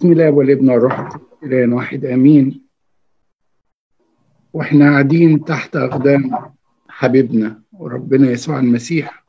[0.00, 2.66] بسم الله والابن والروح القدس إله واحد آمين.
[4.52, 6.52] وإحنا قاعدين تحت أقدام
[6.88, 9.24] حبيبنا وربنا يسوع المسيح.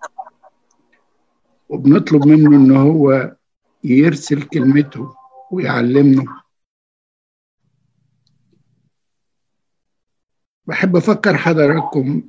[1.69, 3.35] وبنطلب منه إن هو
[3.83, 5.15] يرسل كلمته
[5.51, 6.41] ويعلمنا.
[10.65, 12.23] بحب أفكر حضراتكم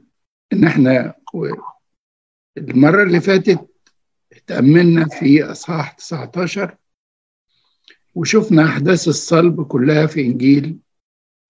[0.52, 1.14] إن إحنا
[2.59, 3.68] المرة اللي فاتت
[4.46, 6.77] تأملنا في أصحاح 19
[8.14, 10.79] وشفنا أحداث الصلب كلها في إنجيل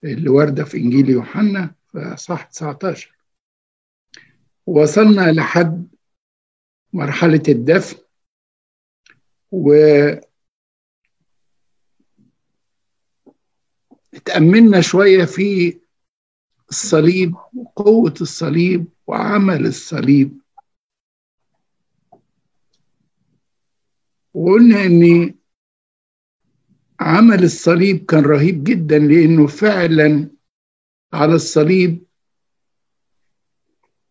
[0.04, 3.16] اللي واردة في إنجيل يوحنا في أصحاح 19
[4.66, 5.88] وصلنا لحد
[6.92, 7.96] مرحلة الدفن
[9.52, 9.72] و
[14.14, 15.80] اتأملنا شوية في
[16.70, 20.40] الصليب وقوة الصليب وعمل الصليب.
[24.34, 25.34] وقلنا ان
[27.02, 30.30] عمل الصليب كان رهيب جدا لأنه فعلا
[31.12, 32.04] على الصليب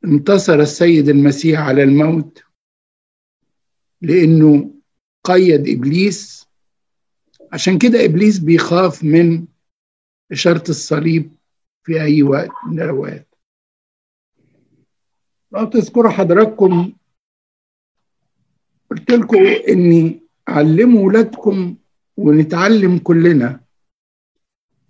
[0.05, 2.43] انتصر السيد المسيح على الموت
[4.01, 4.73] لأنه
[5.23, 6.47] قيد إبليس.
[7.53, 9.47] عشان كده إبليس بيخاف من
[10.31, 11.31] إشارة الصليب
[11.83, 13.35] في أي وقت من الأوقات.
[15.51, 16.93] لو تذكروا حضراتكم
[18.91, 19.37] قلت لكم
[19.69, 21.75] إني علموا ولادكم
[22.17, 23.63] ونتعلم كلنا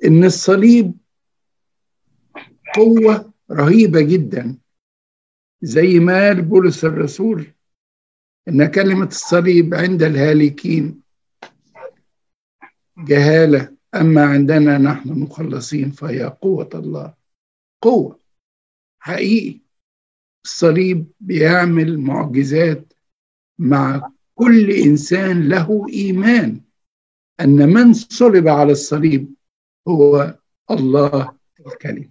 [0.05, 0.93] إن الصليب
[2.75, 4.57] قوة رهيبة جدا.
[5.61, 7.47] زي ما قال بولس الرسول
[8.47, 11.01] إن كلمة الصليب عند الهالكين
[12.97, 17.13] جهالة أما عندنا نحن مخلصين فهي قوة الله.
[17.81, 18.19] قوة
[18.99, 19.61] حقيقي.
[20.45, 22.93] الصليب بيعمل معجزات
[23.59, 26.61] مع كل إنسان له إيمان.
[27.41, 29.33] أن من صلب على الصليب
[29.87, 30.37] هو
[30.71, 32.09] الله الكلمة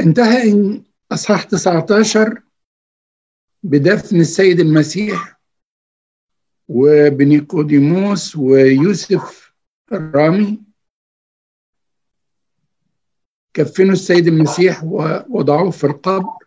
[0.00, 0.82] انتهى
[1.12, 2.42] أصحاح 19
[3.62, 5.40] بدفن السيد المسيح
[6.68, 9.54] وبنيقوديموس ويوسف
[9.92, 10.62] الرامي.
[13.54, 16.43] كفنوا السيد المسيح ووضعوه في القبر.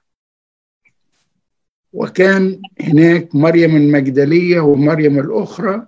[1.94, 5.88] وكان هناك مريم المجدلية ومريم الأخرى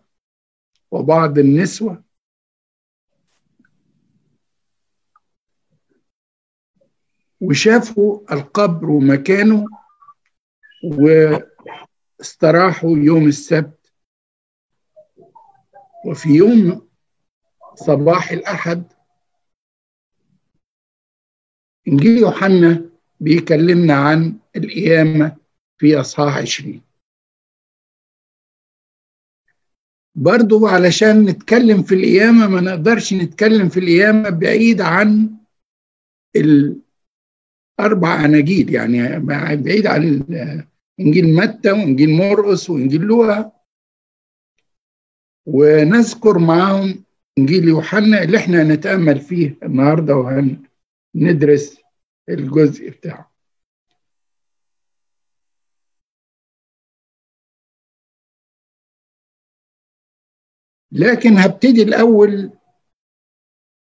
[0.92, 2.04] وبعض النسوة.
[7.42, 9.66] وشافوا القبر ومكانه
[12.20, 13.94] واستراحوا يوم السبت.
[16.06, 16.90] وفي يوم
[17.76, 18.84] صباح الأحد
[21.88, 22.90] إنجيل يوحنا
[23.20, 25.38] بيكلمنا عن القيامة.
[25.79, 26.81] في أصحاح عشرين.
[30.16, 35.29] برضو علشان نتكلم في القيامة ما نقدرش نتكلم في القيامة بعيد عن
[36.35, 39.19] الأربع أناجيل يعني
[39.56, 40.23] بعيد عن
[41.00, 43.51] إنجيل متى وإنجيل مرقس وإنجيل لوقا.
[45.46, 47.03] ونذكر معاهم
[47.38, 51.78] إنجيل يوحنا اللي إحنا هنتأمل فيه النهارده وهندرس
[52.29, 53.31] الجزء بتاعه.
[60.92, 62.52] لكن هبتدي الأول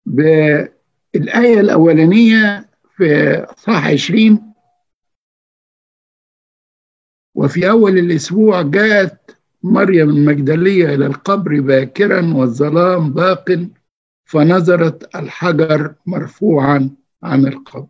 [0.07, 3.07] بالآية الأولانية في
[3.59, 4.53] صح عشرين.
[7.35, 13.69] وفي أول الأسبوع جاءت مريم المجدلية إلى القبر باكرا والظلام باق
[14.25, 16.91] فنظرت الحجر مرفوعا
[17.23, 17.89] عن القبر.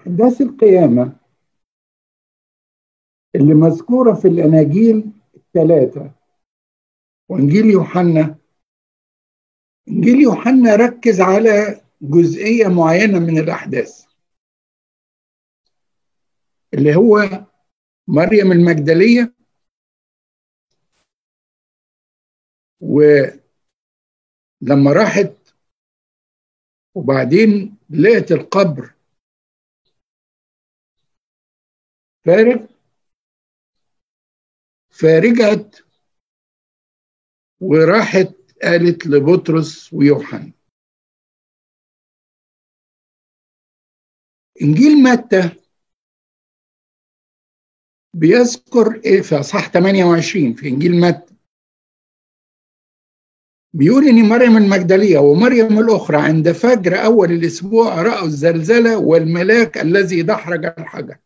[0.00, 1.19] أحداث القيامة
[3.34, 6.14] اللي مذكورة في الأناجيل الثلاثة.
[7.28, 8.38] وإنجيل يوحنا.
[9.88, 14.06] إنجيل يوحنا ركز على جزئية معينة من الأحداث.
[16.74, 17.18] اللي هو
[18.08, 19.34] مريم المجدلية
[22.80, 23.32] ولما
[24.92, 25.54] راحت
[26.94, 28.94] وبعدين لقت القبر.
[32.24, 32.69] فارغ
[35.00, 35.76] فرجعت
[37.60, 40.52] وراحت قالت لبطرس ويوحنا.
[44.62, 45.50] إنجيل متى؟
[48.14, 51.34] بيذكر إيه في أصحاح 28 في إنجيل متى؟
[53.74, 60.64] بيقول إن مريم المجدلية ومريم الأخرى عند فجر أول الأسبوع رأوا الزلزلة والملاك الذي دحرج
[60.64, 61.18] الحجر.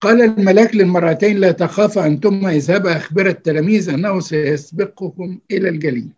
[0.00, 6.08] قال الملاك للمرأتين لا تخافا أنتما اذهبا أخبر التلاميذ أنه سيسبقكم إلى الجليل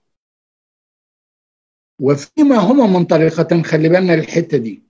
[2.00, 4.82] وفيما هما منطلقة خلي بالنا الحتة دي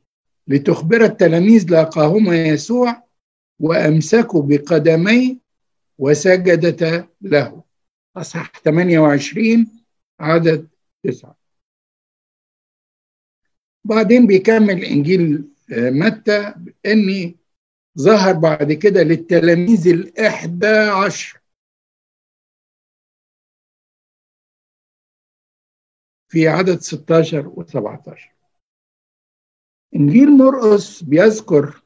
[0.48, 3.02] لتخبر التلاميذ لاقاهما يسوع
[3.60, 5.38] وأمسكوا بقدمي
[5.98, 7.62] وسجدتا له.
[8.16, 9.66] أصح 28
[10.20, 10.68] عدد
[11.04, 11.36] تسعة.
[13.84, 16.54] بعدين بيكمل إنجيل آه، متى؟
[16.86, 17.36] إني
[17.98, 20.66] ظهر بعد كده للتلاميذ الإحدى
[21.06, 21.42] عشر.
[26.28, 28.32] في عدد 16 و 17
[29.96, 31.82] إنجيل مرقس بيذكر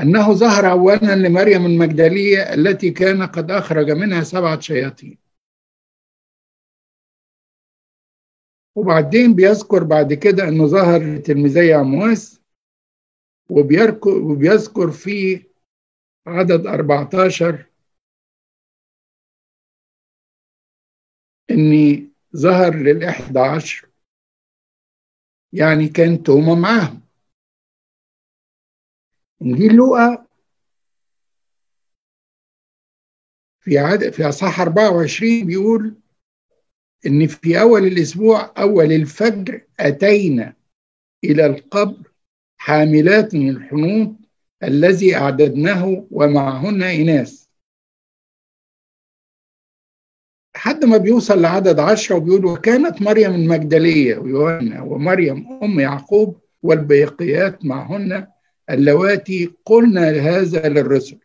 [0.00, 5.18] أنه ظهر أولا لمريم المجدلية التي كان قد أخرج منها سبعة شياطين.
[8.76, 12.39] وبعدين بيذكر بعد كده أنه ظهر لتلميذي عمواس
[13.50, 15.44] وبيذكر في
[16.26, 17.66] عدد 14
[21.50, 23.88] إني ظهر للإحدى عشر
[25.52, 27.00] يعني كان توما معاهم.
[29.42, 30.26] انجيل لوقا
[33.60, 35.94] في عدد في أصحاح 24 بيقول
[37.06, 40.56] إن في أول الأسبوع أول الفجر أتينا
[41.24, 42.09] إلى القبر
[42.60, 44.16] حاملات من الحنوط
[44.62, 47.46] الذي أعددناه ومعهن إناث.
[50.56, 58.26] لحد ما بيوصل لعدد عشرة وبيقول وكانت مريم المجدلية ويوهنا ومريم أم يعقوب والبيقيات معهن
[58.70, 61.18] اللواتي قلنا هذا للرسل.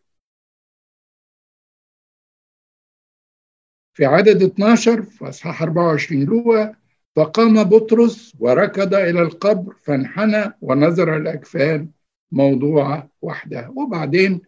[3.94, 6.76] في عدد 12 في اصحاح 24 لوقا
[7.16, 11.90] فقام بطرس وركض إلى القبر فانحنى ونظر الأكفان
[12.32, 14.42] موضوعه وحدها وبعدين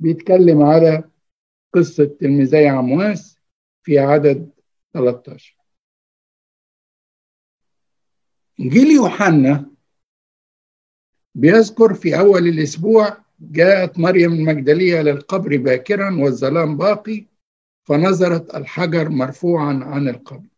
[0.00, 1.04] بيتكلم على
[1.74, 3.38] قصة تلميذي عمواس
[3.82, 4.50] في عدد
[4.92, 5.56] 13
[8.60, 9.70] إنجيل يوحنا
[11.34, 17.26] بيذكر في أول الأسبوع جاءت مريم المجدلية للقبر باكرا والظلام باقي
[17.84, 20.48] فنظرت الحجر مرفوعا عن القبر.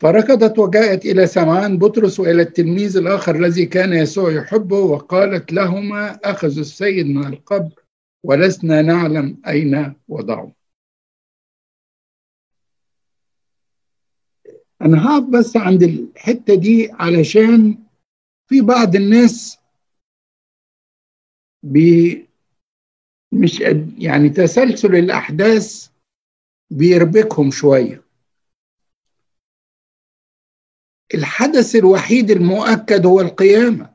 [0.00, 6.60] فركضت وجاءت إلى سمعان بطرس وإلى التلميذ الآخر الذي كان يسوع يحبه وقالت لهما أخذوا
[6.60, 7.84] السيد من القبر
[8.24, 10.52] ولسنا نعلم أين وضعه.
[14.82, 17.78] أنا هقف بس عند الحتة دي علشان
[18.48, 19.58] في بعض الناس
[21.62, 22.26] بي
[23.32, 23.60] مش
[23.98, 25.88] يعني تسلسل الأحداث
[26.70, 28.09] بيربكهم شوية.
[31.14, 33.94] الحدث الوحيد المؤكد هو القيامة.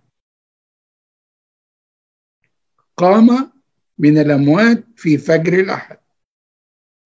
[2.98, 3.52] قام
[3.98, 5.98] من الأموات في فجر الأحد.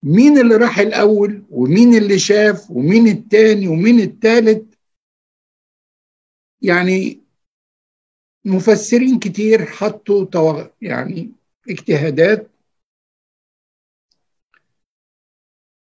[0.03, 4.79] مين اللي راح الأول ومين اللي شاف ومين التاني ومين التالت؟
[6.61, 7.21] يعني
[8.45, 10.25] مفسرين كتير حطوا
[10.81, 11.31] يعني
[11.69, 12.51] اجتهادات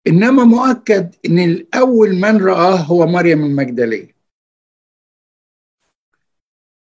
[0.07, 4.15] إنما مؤكد إن الأول من رآه هو مريم المجدلية.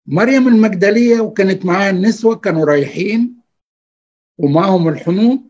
[0.07, 3.43] مريم المجدلية وكانت معاها النسوة كانوا رايحين
[4.39, 5.41] ومعهم الحنوط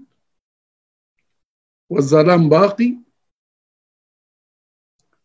[1.91, 2.97] والظلام باقي.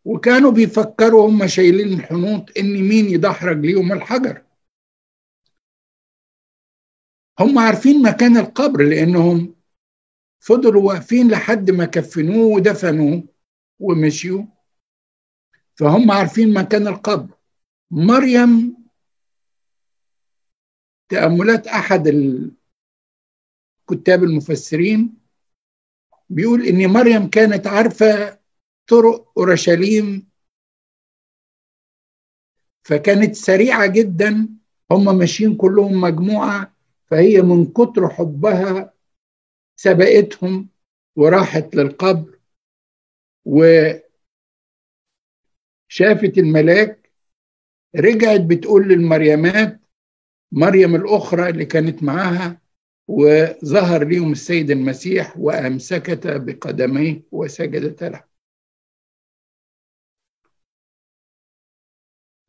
[0.05, 4.43] وكانوا بيفكروا هم شايلين الحنوط إن مين يدحرج ليهم الحجر.
[7.39, 9.56] هم عارفين مكان القبر لأنهم
[10.39, 13.23] فضلوا واقفين لحد ما كفنوه ودفنوه
[13.79, 14.43] ومشيوا.
[15.75, 17.33] فهم عارفين مكان القبر.
[17.91, 18.77] مريم
[21.09, 22.53] تأملات أحد الكتاب
[24.23, 25.17] المفسرين
[26.29, 28.39] بيقول إن مريم كانت عارفة
[28.87, 30.27] طرق أورشليم
[32.83, 34.49] فكانت سريعة جدا.
[34.91, 36.73] هم ماشيين كلهم مجموعة
[37.05, 38.93] فهي من كتر حبها
[39.79, 40.69] سبقتهم
[41.15, 42.39] وراحت للقبر
[43.45, 44.03] وشافت
[46.37, 47.11] الملاك
[47.95, 49.81] رجعت بتقول للمريمات
[50.51, 52.61] مريم الأخرى اللي كانت معاها
[53.07, 58.23] وظهر ليهم السيد المسيح وأمسكتا بقدميه وسجدت له.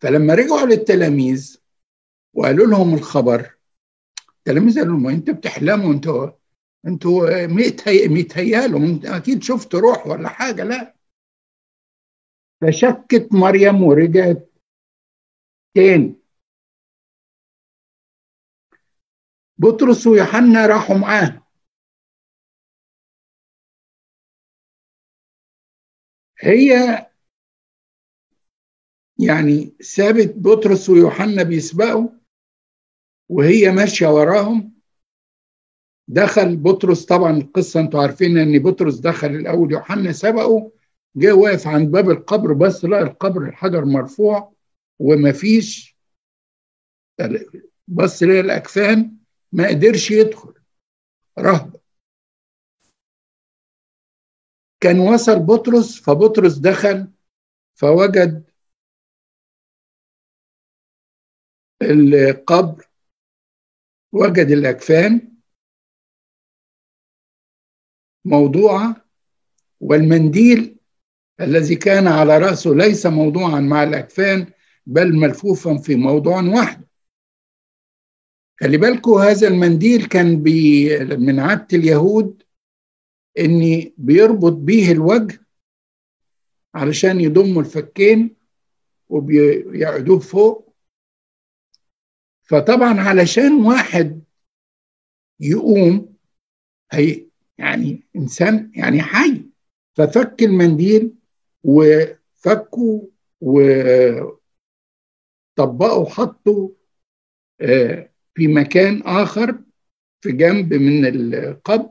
[0.00, 1.60] فلما رجعوا للتلاميذ
[2.34, 3.54] وقالوا لهم الخبر
[4.38, 6.30] التلاميذ قالوا لهم أنتوا بتحلموا أنتوا
[6.86, 7.46] أنتوا
[8.08, 10.94] متهيالهم أكيد شفت روح ولا حاجة لا.
[12.60, 14.48] فشكت مريم ورجعت
[15.74, 16.16] تاني.
[19.58, 21.42] بطرس ويوحنا راحوا معاه
[26.40, 26.72] هي
[29.18, 32.08] يعني سابت بطرس ويوحنا بيسبقوا
[33.28, 34.77] وهي ماشية وراهم.
[36.08, 37.04] دخل بطرس.
[37.06, 40.72] طبعا القصة أنتوا عارفين إن بطرس دخل الأول يوحنا سبقه
[41.16, 44.52] جه واقف عند باب القبر بس لقى القبر الحجر مرفوع
[44.98, 45.98] ومفيش
[47.88, 49.16] بص لقى الأكفان
[49.52, 50.54] ما قدرش يدخل.
[51.38, 51.80] رهبه
[54.80, 57.08] كان وصل بطرس فبطرس دخل
[57.74, 58.50] فوجد
[61.82, 62.88] القبر
[64.12, 65.37] وجد الأكفان
[68.28, 69.04] موضوعة
[69.80, 70.76] والمنديل
[71.40, 74.52] الذي كان على رأسه ليس موضوعا مع الأكفان
[74.86, 76.84] بل ملفوفا في موضوع واحد.
[78.60, 82.42] خلي بالكم هذا المنديل كان بي من عادة اليهود
[83.38, 85.46] إني بيربط بيه الوجه
[86.74, 88.36] علشان يضموا الفكين
[89.08, 90.74] وبيقعدوه فوق.
[92.42, 94.22] فطبعا علشان واحد
[95.40, 96.16] يقوم
[96.92, 97.27] هي
[97.58, 99.44] يعني إنسان يعني حي.
[99.96, 101.14] ففك المنديل
[101.64, 103.08] وفكه
[103.40, 104.38] وطبقه
[105.98, 106.72] وحطه
[107.60, 109.58] آه، في مكان آخر
[110.20, 111.90] في جنب من القبر.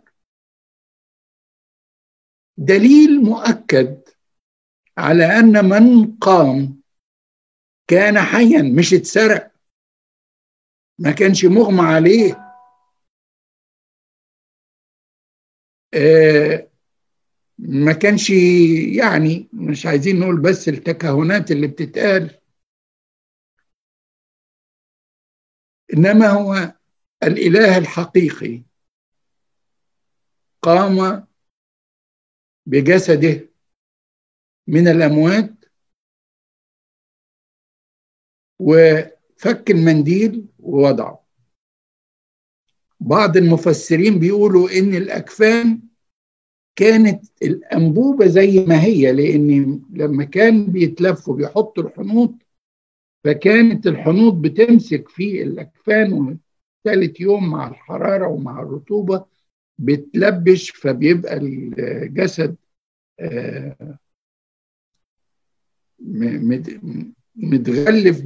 [2.57, 4.01] دليل مؤكد
[4.97, 6.81] على أن من قام
[7.87, 9.51] كان حيا مش اتسرق.
[10.99, 12.46] ما كانش مغمى عليه.
[17.59, 18.29] ما كانش
[18.99, 22.39] يعني مش عايزين نقول بس التكهنات اللي بتتقال
[25.93, 26.73] إنما هو
[27.23, 28.63] الإله الحقيقي
[30.61, 31.27] قام
[32.65, 33.49] بجسده
[34.67, 35.53] من الأموات
[38.59, 41.26] وفك المنديل ووضعه.
[42.99, 45.79] بعض المفسرين بيقولوا إن الأكفان
[46.75, 52.33] كانت الأنبوبة زي ما هي لأن لما كان بيتلف وبيحط الحنوط
[53.23, 56.37] فكانت الحنوط بتمسك في الأكفان
[56.83, 59.25] ثالث يوم مع الحرارة ومع الرطوبة
[59.77, 62.55] بتلبش فبيبقى الجسد
[63.19, 63.97] آه،
[67.35, 68.21] متغلف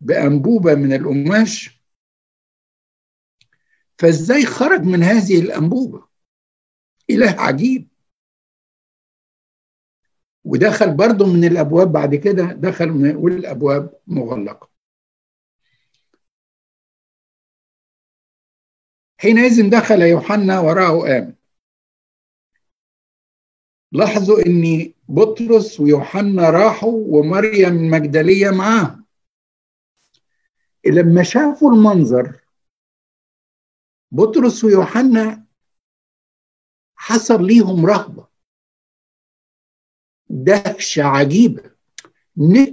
[0.00, 1.83] بأنبوبة من القماش.
[3.98, 6.08] فازاي خرج من هذه الأنبوبة؟
[7.10, 7.88] إله عجيب.
[10.44, 14.70] ودخل برضه من الأبواب بعد كده دخل من والأبواب مغلقة.
[19.18, 21.34] حينئذ دخل يوحنا وراءه آمن.
[23.92, 29.04] لاحظوا إن بطرس ويوحنا راحوا ومريم المجدلية معاهم.
[30.86, 32.43] لما شافوا المنظر
[34.14, 35.44] بطرس ويوحنا
[36.96, 38.28] حصل ليهم رهبة.
[40.30, 41.74] دهشة عجيبة.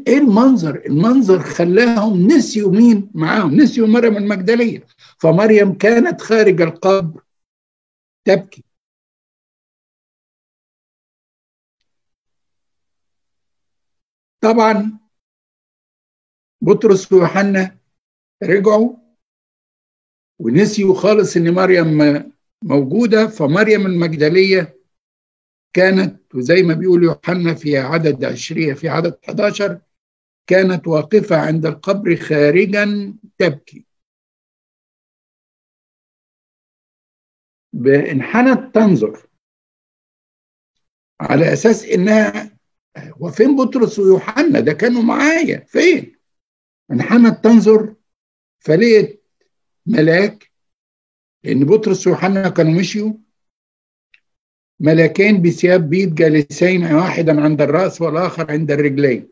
[0.08, 4.88] إيه المنظر؟ المنظر خلاهم نسيوا مين؟ معاهم نسيوا مريم المجدلية.
[5.20, 7.24] فمريم كانت خارج القبر
[8.26, 8.64] تبكي.
[14.42, 15.00] طبعا
[16.62, 17.78] بطرس ويوحنا
[18.44, 19.01] رجعوا
[20.42, 21.98] ونسيوا خالص إن مريم
[22.64, 24.78] موجودة فمريم المجدلية
[25.74, 29.80] كانت وزي ما بيقول يوحنا في عدد عشرية في عدد 11
[30.48, 33.86] كانت واقفة عند القبر خارجا تبكي.
[37.86, 39.28] انحنت تنظر
[41.20, 42.58] على أساس إنها
[43.20, 45.60] وفين بطرس ويوحنا؟ ده كانوا معايا.
[45.68, 46.16] فين؟
[46.92, 47.96] انحنت تنظر
[48.60, 49.21] فلقيت
[49.86, 50.52] ملاك
[51.44, 53.14] لأن بطرس ويوحنا كانوا مشيوا
[54.80, 59.30] ملاكين بثياب بيض جالسين واحدا عند الرأس والآخر عند الرجلين.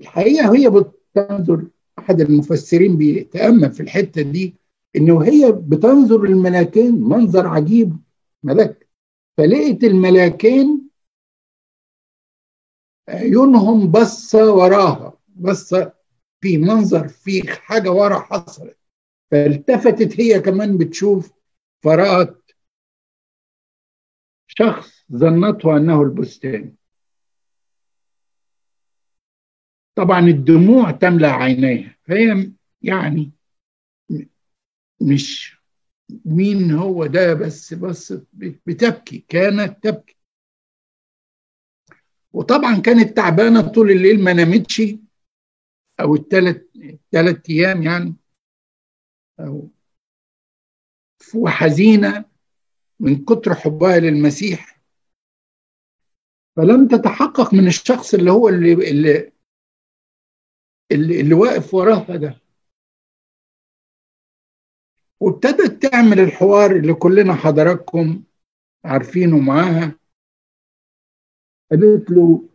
[0.00, 1.66] الحقيقة هي بتنظر
[1.98, 4.54] أحد المفسرين بيتأمل في الحتة دي
[4.96, 7.96] إنه هي بتنظر الملاكين منظر عجيب
[8.42, 8.88] ملك
[9.38, 10.88] فلقيت الملاكين
[13.08, 15.92] عيونهم بصة وراها بصة
[16.44, 18.78] في منظر في حاجة ورا حصلت.
[19.30, 21.32] فالتفتت هي كمان بتشوف
[21.82, 22.50] فرأت
[24.46, 26.74] شخص ظنته أنه البستان.
[29.94, 31.96] طبعا الدموع تملأ عينيها.
[32.02, 33.32] فهي يعني
[35.00, 35.56] مش
[36.24, 38.12] مين هو ده بس بس
[38.66, 40.16] بتبكي كانت تبكي.
[42.32, 44.82] وطبعا كانت تعبانة طول الليل ما نامتش.
[46.00, 46.62] أو الثلاث
[47.12, 48.16] ثلاث أيام يعني.
[49.40, 49.70] أو
[51.34, 52.24] وحزينة
[53.00, 54.80] من كتر حبها للمسيح.
[56.56, 59.32] فلم تتحقق من الشخص اللي هو اللي اللي
[60.92, 62.40] اللي, اللي واقف وراها ده.
[65.20, 68.24] وابتدت تعمل الحوار اللي كلنا حضراتكم
[68.84, 69.98] عارفينه معاها.
[71.70, 72.48] قالت له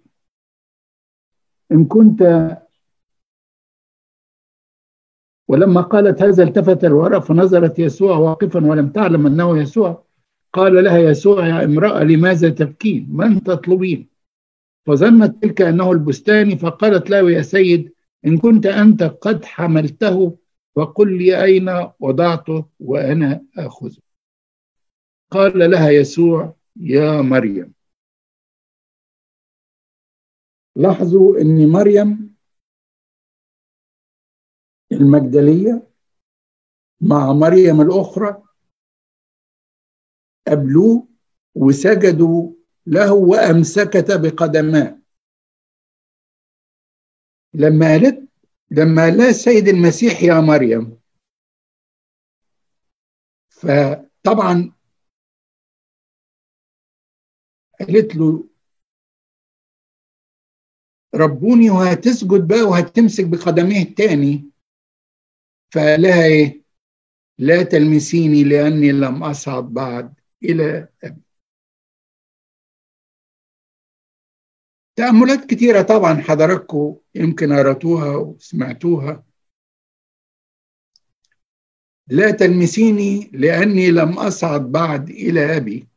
[1.72, 2.20] إن كنت
[5.50, 10.04] ولما قالت هذا التفت الوراء فنظرت يسوع واقفا ولم تعلم أنه يسوع.
[10.54, 14.08] قال لها يسوع يا امرأة لماذا تبكين؟ من تطلبين؟
[14.86, 17.94] فظنت تلك أنه البستاني فقالت له يا سيد
[18.26, 20.38] إن كنت أنت قد حملته
[20.76, 24.02] فقل لي أين وضعته وأنا آخذه
[25.32, 27.74] قال لها يسوع يا مريم.
[30.76, 32.29] لاحظوا إن مريم
[34.92, 35.88] المجدلية
[37.02, 38.44] مع مريم الأخرى
[40.48, 41.08] قابلوه
[41.56, 42.52] وسجدوا
[42.88, 45.00] له وامسكتا بقدماه.
[47.54, 48.30] لما قالت
[48.72, 51.00] لما قال السيد المسيح يا مريم.
[53.50, 54.74] فطبعا
[57.80, 58.50] قالت له
[61.16, 64.49] ربوني وهتسجد بقى وهتمسك بقدميه التاني.
[65.72, 66.62] فقال إيه؟
[67.38, 71.22] لا تلمسيني لأني لم أصعد بعد إلى أبي.
[74.96, 79.24] تأملات كتيرة طبعا حضراتكم يمكن قرأتوها وسمعتوها.
[82.08, 85.88] لا تلمسيني لأني لم أصعد بعد إلى أبي.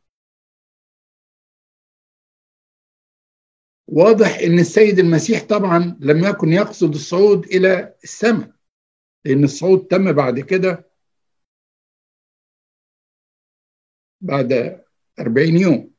[3.87, 8.62] واضح إن السيد المسيح طبعا لم يكن يقصد الصعود إلى السماء.
[9.25, 10.89] لأن الصعود تم بعد كده
[14.21, 14.81] بعد
[15.19, 15.93] أربعين يوم.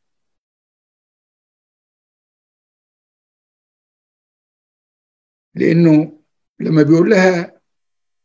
[5.55, 6.21] لأنه
[6.61, 7.61] لما بيقول لها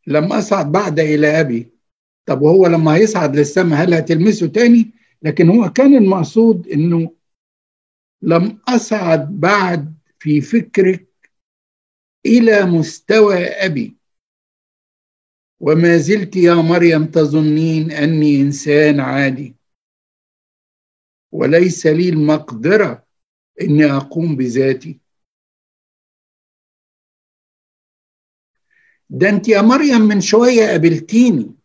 [0.07, 1.73] لم أصعد بعد إلى أبي
[2.25, 7.15] طب وهو لما هيصعد للسماء هل هتلمسه تاني؟ لكن هو كان المقصود أنه
[8.21, 11.09] لم أصعد بعد في فكرك
[12.25, 13.98] إلى مستوى أبي.
[15.59, 19.55] وما زلت يا مريم تظنين أني إنسان عادي.
[21.31, 23.05] وليس لي المقدرة
[23.61, 24.99] أني أقوم بذاتي.
[29.09, 31.55] ده أنت يا مريم من شوية قابلتيني.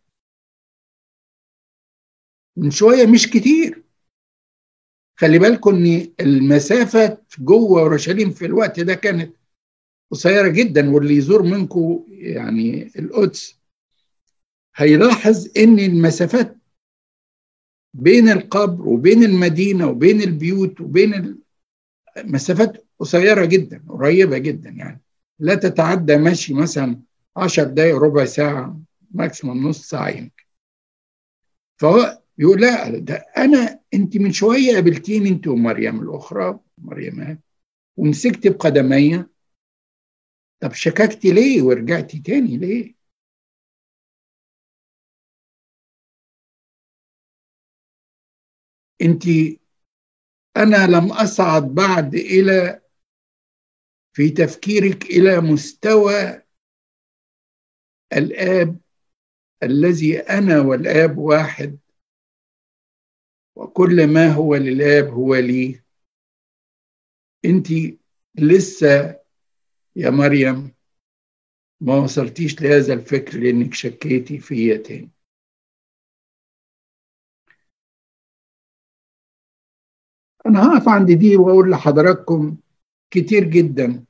[2.57, 3.83] من شوية مش كتير.
[5.15, 9.35] خلي بالكم إن المسافة جوه أورشليم في الوقت ده كانت
[10.11, 13.64] قصيرة جدا واللي يزور منكم يعني القدس.
[14.75, 16.57] هيلاحظ إن المسافات
[17.93, 21.39] بين القبر وبين المدينة وبين البيوت وبين
[22.17, 25.01] المسافات قصيرة جدا قريبة جدا يعني.
[25.39, 26.99] لا تتعدى ماشي مثلا
[27.37, 28.79] 10 دقائق ربع ساعة
[29.11, 30.43] ماكسيموم نص ساعة يمكن.
[31.77, 37.39] فهو يقول لا ده أنا أنت من شوية قابلتيني أنت ومريم الأخرى مريم
[37.97, 39.25] ومسكت بقدمي
[40.59, 42.95] طب شككتي ليه ورجعتي تاني ليه؟
[49.01, 49.23] انت
[50.57, 52.81] أنا لم اصعد بعد إلى
[54.13, 56.41] في تفكيرك إلى مستوى
[58.13, 58.79] الاب
[59.63, 61.79] الذي أنا والاب واحد
[63.55, 65.81] وكل ما هو للاب هو لي.
[67.45, 67.67] انت
[68.35, 69.19] لسه
[69.95, 70.75] يا مريم
[71.81, 75.11] ما وصلتيش لهذا الفكر لانك شكيتي فيا تاني.
[80.45, 82.57] أنا هقف عند دي وأقول لحضراتكم
[83.11, 84.05] كتير جدا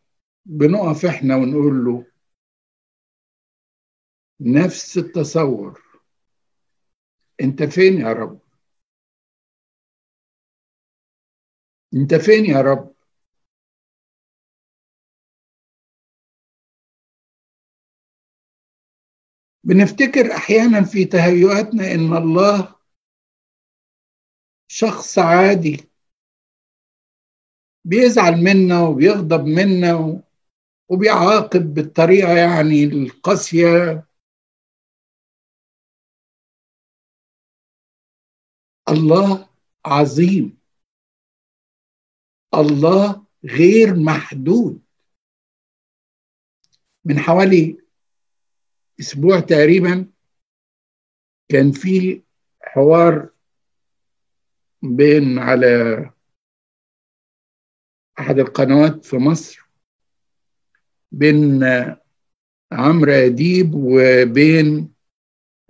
[0.45, 2.05] بنقف إحنا ونقول له
[4.39, 5.81] نفس التصور.
[7.41, 8.39] أنت فين يا رب؟
[11.95, 12.95] أنت فين يا رب؟
[19.63, 22.75] بنفتكر أحيانا في تهيؤاتنا إن الله
[24.67, 25.94] شخص عادي.
[27.85, 30.21] بيزعل منا وبيغضب منا
[30.89, 34.07] وبيعاقب بالطريقة يعني القاسية.
[38.89, 39.49] الله
[39.85, 40.57] عظيم.
[42.53, 44.81] الله غير محدود.
[47.05, 47.77] من حوالي
[48.99, 50.11] أسبوع تقريبا
[51.49, 52.23] كان في
[52.61, 53.29] حوار
[54.81, 56.14] بين على
[58.19, 59.65] أحد القنوات في مصر
[61.11, 61.63] بين
[62.71, 64.93] عمرو أديب وبين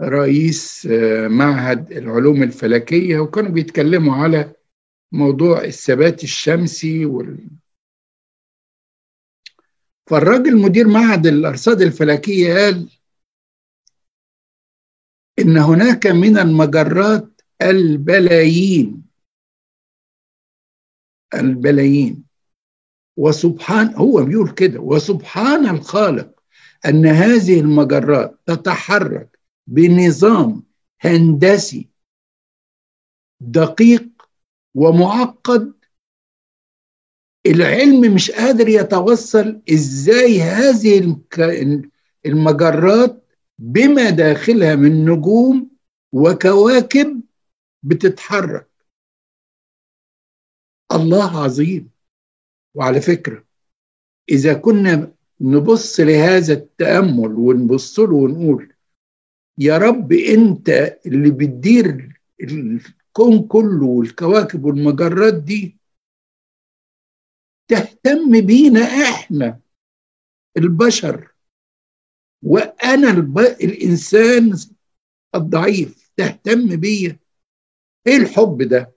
[0.01, 0.88] رئيس
[1.29, 4.53] معهد العلوم الفلكية وكانوا بيتكلموا على
[5.12, 7.49] موضوع الثبات الشمسي وال...
[10.10, 12.89] فالراجل مدير معهد الأرصاد الفلكية قال
[15.39, 19.03] إن هناك من المجرات البلايين
[21.34, 22.24] البلايين
[23.17, 26.36] وسبحان هو بيقول كده وسبحان الخالق
[26.86, 30.63] أن هذه المجرات تتحرك بنظام
[31.01, 31.89] هندسي
[33.39, 34.08] دقيق
[34.75, 35.73] ومعقد.
[37.45, 41.17] العلم مش قادر يتوصل إزاي هذه
[42.25, 43.23] المجرات
[43.60, 45.69] بما داخلها من نجوم
[46.12, 47.21] وكواكب
[47.84, 48.69] بتتحرك.
[50.91, 51.94] الله عظيم.
[52.75, 53.43] وعلى فكرة
[54.29, 55.11] إذا كنا
[55.41, 58.73] نبص لهذا التأمل ونبص له ونقول
[59.57, 60.69] يا رب أنت
[61.05, 65.77] اللي بتدير الكون كله والكواكب والمجرات دي
[67.67, 69.59] تهتم بينا إحنا
[70.57, 71.31] البشر
[72.43, 73.39] وأنا الب...
[73.39, 74.57] الإنسان
[75.35, 77.19] الضعيف تهتم بيا.
[78.07, 78.91] إيه الحب ده؟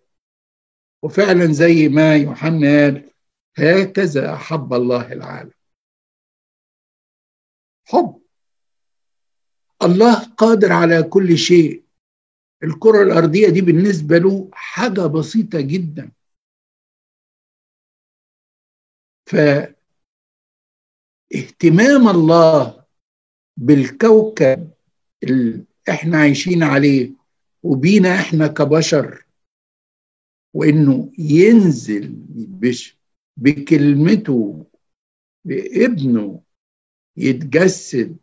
[1.03, 3.11] وفعلا زي ما يوحنا قال
[3.61, 5.53] هكذا احب الله العالم.
[7.85, 8.21] حب.
[9.83, 11.85] الله قادر على كل شيء.
[12.63, 16.13] الكرة الأرضية دي بالنسبة له حاجة بسيطة جدا.
[21.33, 22.85] فاهتمام الله
[23.57, 24.71] بالكوكب
[25.23, 27.13] اللي إحنا عايشين عليه
[27.63, 29.25] وبينا إحنا كبشر
[30.55, 32.09] وإنه ينزل
[32.61, 32.98] بش
[33.39, 34.67] بكلمته
[35.45, 36.43] بابنه
[37.17, 38.17] يتجسد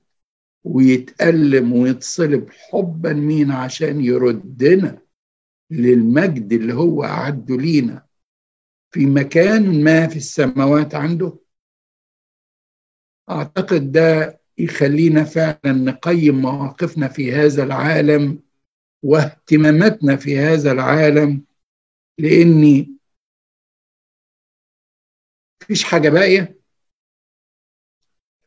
[0.63, 5.01] ويتألم ويتصلب حبا مين عشان يردنا
[5.71, 8.05] للمجد اللي هو أعده لينا
[8.91, 11.37] في مكان ما في السماوات عنده؟
[13.29, 18.39] أعتقد ده يخلينا فعلا نقيم مواقفنا في هذا العالم
[19.03, 21.43] واهتماماتنا في هذا العالم
[22.17, 22.94] لأني
[25.61, 26.59] مفيش حاجة باقية.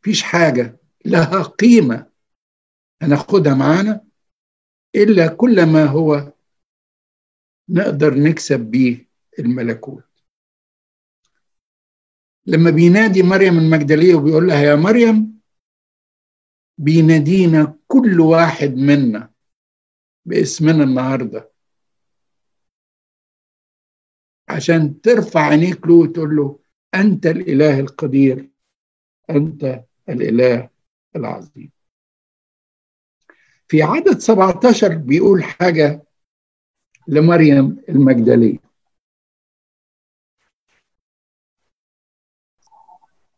[0.01, 2.11] مفيش حاجة لها قيمة
[3.03, 4.05] هناخدها معانا
[4.95, 6.33] إلا كل ما هو
[7.69, 10.05] نقدر نكسب بيه الملكوت.
[12.47, 15.41] لما بينادي مريم المجدلية وبيقول لها يا مريم
[16.79, 19.33] بينادينا كل واحد منا
[20.25, 21.53] باسمنا النهارده.
[24.49, 26.59] عشان ترفع عينيك له وتقول له
[26.95, 28.49] أنت الإله القدير.
[29.31, 30.71] أنت الإله
[31.17, 31.71] العظيم.
[33.69, 36.03] في عدد 17 بيقول حاجة
[37.09, 38.59] لمريم المجدلية.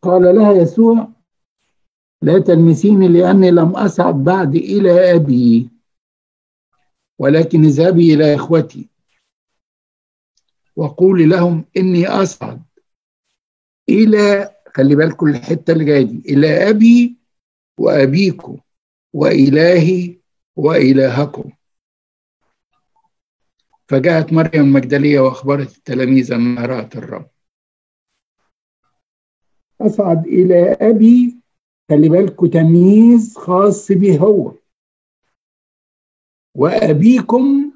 [0.03, 1.09] قال لها يسوع
[2.23, 5.71] لا تلمسيني لأني لم أصعد بعد إلى أبي
[7.19, 8.89] ولكن اذهبي إلى إخوتي.
[10.77, 12.63] وقولي لهم إني أصعد
[13.91, 17.17] إلى خلي بالكم الحتة اللي جاية دي إلى أبي
[17.79, 18.59] وأبيكم
[19.13, 20.19] وإلهي
[20.57, 21.51] وإلهكم.
[23.89, 27.31] فجاءت مريم المجدلية وأخبرت التلاميذ ان رأت الرب.
[29.81, 31.37] أصعد إلى أبي
[31.91, 34.55] خلي بالكم تمييز خاص به هو.
[36.55, 37.73] وأبيكم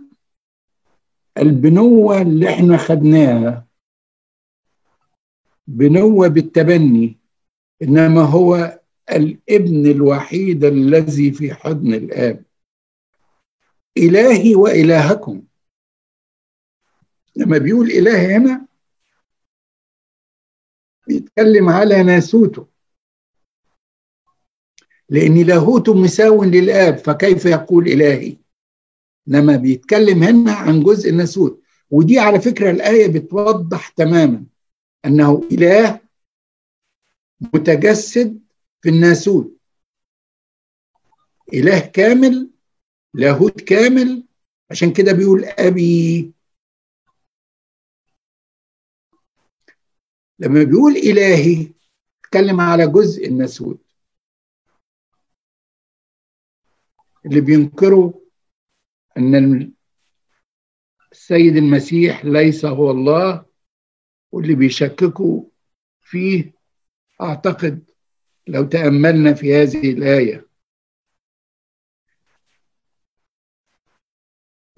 [1.38, 3.66] البنوة اللي إحنا خدناها.
[5.66, 7.18] بنوة بالتبني
[7.83, 12.44] إنما هو الابن الوحيد الذي في حضن الآب.
[13.96, 15.42] إلهي وإلهكم.
[17.37, 18.66] لما بيقول إله هنا
[21.07, 22.66] بيتكلم على ناسوته.
[25.09, 28.37] لأن لاهوته مساو للآب فكيف يقول إلهي؟
[29.29, 31.62] إنما بيتكلم هنا عن جزء الناسوت.
[31.90, 34.44] ودي على فكرة الآية بتوضح تماما.
[35.05, 36.01] أنه إله
[37.40, 38.40] متجسد
[38.83, 39.57] في الناسوت.
[41.53, 42.51] إله كامل
[43.14, 44.27] لاهوت كامل.
[44.71, 46.35] عشان كده بيقول أبي.
[50.38, 51.73] لما بيقول إلهي
[52.25, 53.81] اتكلم على جزء الناسوت.
[57.27, 58.12] اللي بينكروا
[59.17, 59.73] أن
[61.12, 63.47] السيد المسيح ليس هو الله
[64.35, 65.44] واللي بيشككوا
[66.01, 66.55] فيه
[67.20, 67.85] أعتقد
[68.47, 70.47] لو تأملنا في هذه الآية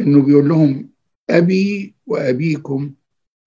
[0.01, 0.91] إنه بيقول لهم
[1.31, 2.95] أبي وأبيكم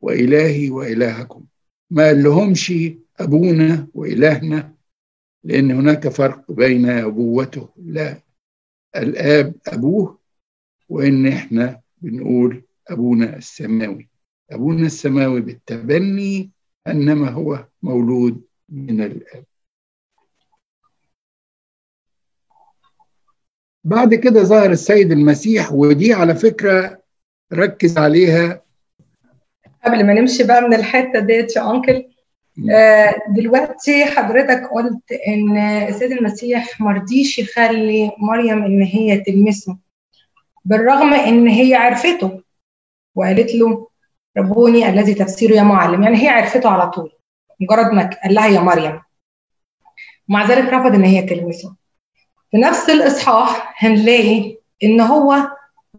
[0.01, 1.45] وإلهي وإلهكم.
[1.89, 2.73] ما قال لهمش
[3.19, 4.75] أبونا وإلهنا
[5.43, 8.21] لأن هناك فرق بين أبوته لا
[8.95, 10.19] الآب أبوه
[10.89, 14.08] وإن إحنا بنقول أبونا السماوي.
[14.51, 16.49] أبونا السماوي بالتبني
[16.87, 19.43] أنما هو مولود من الآب.
[23.83, 27.01] بعد كده ظهر السيد المسيح ودي على فكرة
[27.53, 28.61] ركز عليها.
[29.85, 32.05] قبل ما نمشي بقى من الحتة ديت يا أنكل
[32.71, 39.77] آه دلوقتي حضرتك قلت إن السيد المسيح مرضيش يخلي مريم إن هي تلمسه
[40.65, 42.41] بالرغم إن هي عرفته
[43.15, 43.88] وقالت له
[44.39, 46.03] ربوني الذي تفسيره يا معلم.
[46.03, 47.11] يعني هي عرفته على طول.
[47.61, 49.01] مجرد ما قال لها يا مريم.
[50.29, 51.75] ومع ذلك رفض إن هي تلمسه.
[52.51, 55.35] في نفس الإصحاح هنلاقي إن هو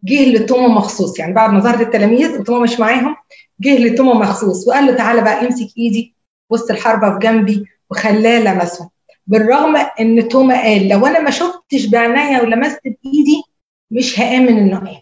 [0.05, 1.19] جه لتوما مخصوص.
[1.19, 3.17] يعني بعد ما ظهرت التلاميذ وتوما مش معاهم
[3.61, 6.15] جه لتوما مخصوص وقال له تعالى بقى امسك إيدي
[6.51, 8.91] وسط الحربة في جنبي وخلاه لمسه.
[9.27, 13.43] بالرغم إن توما قال لو أنا ما شفتش بعناية ولمست بإيدي
[13.91, 14.97] مش هآمن إنه قام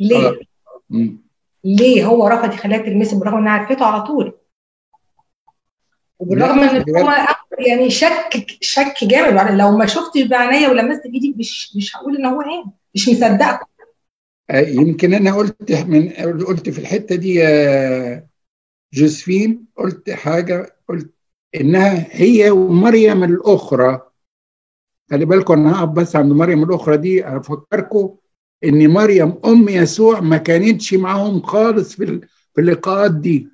[0.00, 0.51] ليه؟
[1.64, 4.38] ليه هو رفض يخليها تلمسه بالرغم انها عرفته على طول؟
[6.18, 7.26] وبالرغم إن توما
[7.58, 9.50] يعني شك شك جامد.
[9.60, 12.72] لو ما شفتش بعناية ولمست بايدي مش مش هقول إن هو قام.
[12.94, 13.60] مش مصدقه
[14.54, 16.08] يمكن أنا قلت من
[16.44, 18.26] قلت في الحتة دي يا
[18.94, 21.14] جوزفين قلت حاجة قلت
[21.60, 24.00] إنها هي ومريم الأخرى.
[25.10, 28.16] خلي بالكم أنا هقف بس عند مريم الأخرى دي افكركم
[28.64, 32.20] إن مريم أم يسوع ما كانتش معاهم خالص في
[32.58, 33.48] اللقاءات دي.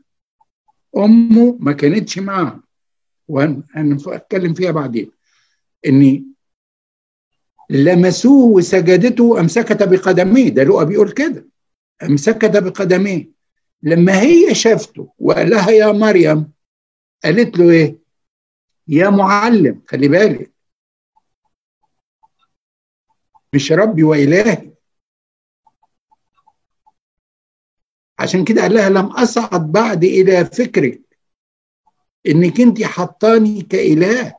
[0.97, 2.63] أمه ما كانتش معاهم.
[3.29, 3.63] وأنا
[4.07, 5.11] اتكلم فيها بعدين.
[5.87, 6.25] اني
[7.71, 10.49] لمسوه وسجدته أمسكت بقدميه.
[10.49, 11.47] ده لقى بيقول كده.
[12.03, 13.31] أمسكت بقدميه.
[13.83, 16.53] لما هي شافته وقال لها يا مريم
[17.25, 17.99] قالت له إيه؟
[18.89, 20.53] يا معلم خلي بالك.
[23.55, 24.68] مش ربي وإلهي.
[28.19, 31.01] عشان كده قال لها لم اصعد بعد إلى فكرك.
[32.27, 34.35] إنك أنت حطاني كإله.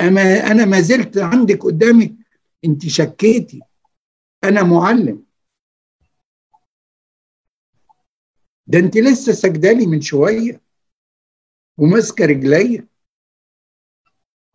[0.00, 2.14] أما أنا ما زلت عندك قدامك
[2.64, 3.60] أنت شكيتي.
[4.44, 5.24] أنا معلم.
[8.66, 10.60] ده أنت لسه سجدالي من شوية
[11.78, 12.86] وماسكة رجليا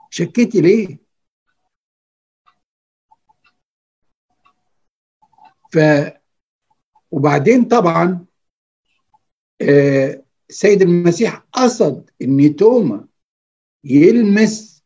[0.10, 0.98] شكيتي ليه؟
[5.74, 5.78] ف
[7.16, 8.26] وبعدين طبعا
[10.50, 13.08] السيد آه المسيح قصد إن توما
[13.84, 14.84] يلمس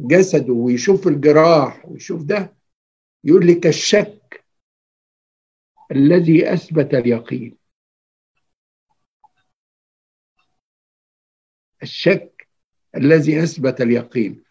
[0.00, 2.56] جسده ويشوف الجراح ويشوف ده
[3.24, 4.44] يقول لك الشك
[5.92, 7.56] الذي أثبت اليقين.
[11.82, 12.48] الشك
[12.96, 14.42] الذي أثبت اليقين.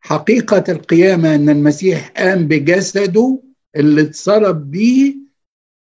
[0.00, 3.42] حقيقة القيامة إن المسيح قام بجسده
[3.76, 5.25] اللي اتصلب بيه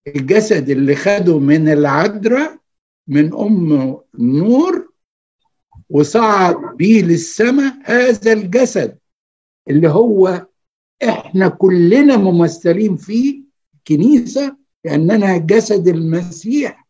[0.07, 2.59] الجسد اللي خده من العذراء
[3.09, 4.93] من أم النور
[5.91, 8.99] وصعد بيه للسماء هذا الجسد
[9.71, 10.47] اللي هو
[11.05, 13.43] إحنا كلنا ممثلين فيه
[13.89, 16.89] كنيسة لأننا جسد المسيح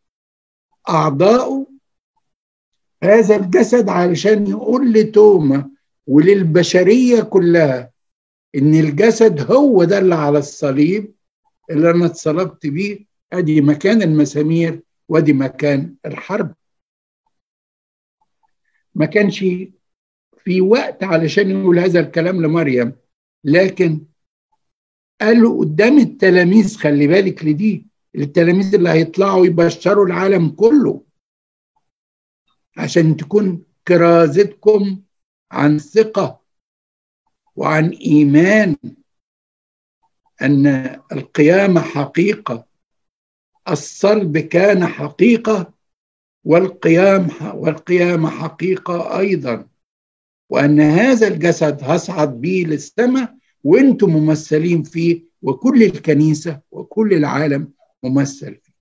[0.89, 1.67] أعضاؤه.
[3.03, 5.71] هذا الجسد علشان يقول لتوما
[6.07, 7.91] وللبشرية كلها
[8.55, 11.15] إن الجسد هو ده اللي على الصليب
[11.71, 16.55] اللي أنا اتصلبت بيه أدي مكان المسامير وأدي مكان الحرب.
[18.95, 19.39] ما كانش
[20.45, 22.93] في وقت علشان يقول هذا الكلام لمريم
[23.45, 24.01] لكن
[25.21, 31.03] قالوا قدام التلاميذ خلي بالك لدي التلاميذ اللي هيطلعوا يبشروا العالم كله
[32.77, 35.03] عشان تكون كرازتكم
[35.51, 36.41] عن ثقة
[37.57, 38.77] وعن إيمان.
[40.43, 40.67] أن
[41.13, 42.67] القيامة حقيقة
[43.69, 45.75] الصلب كان حقيقة
[46.45, 49.69] والقيام والقيامة حقيقة أيضا.
[50.51, 58.73] وأن هذا الجسد هصعد به للسماء وأنتم ممثلين فيه وكل الكنيسة وكل العالم ممثل فيه.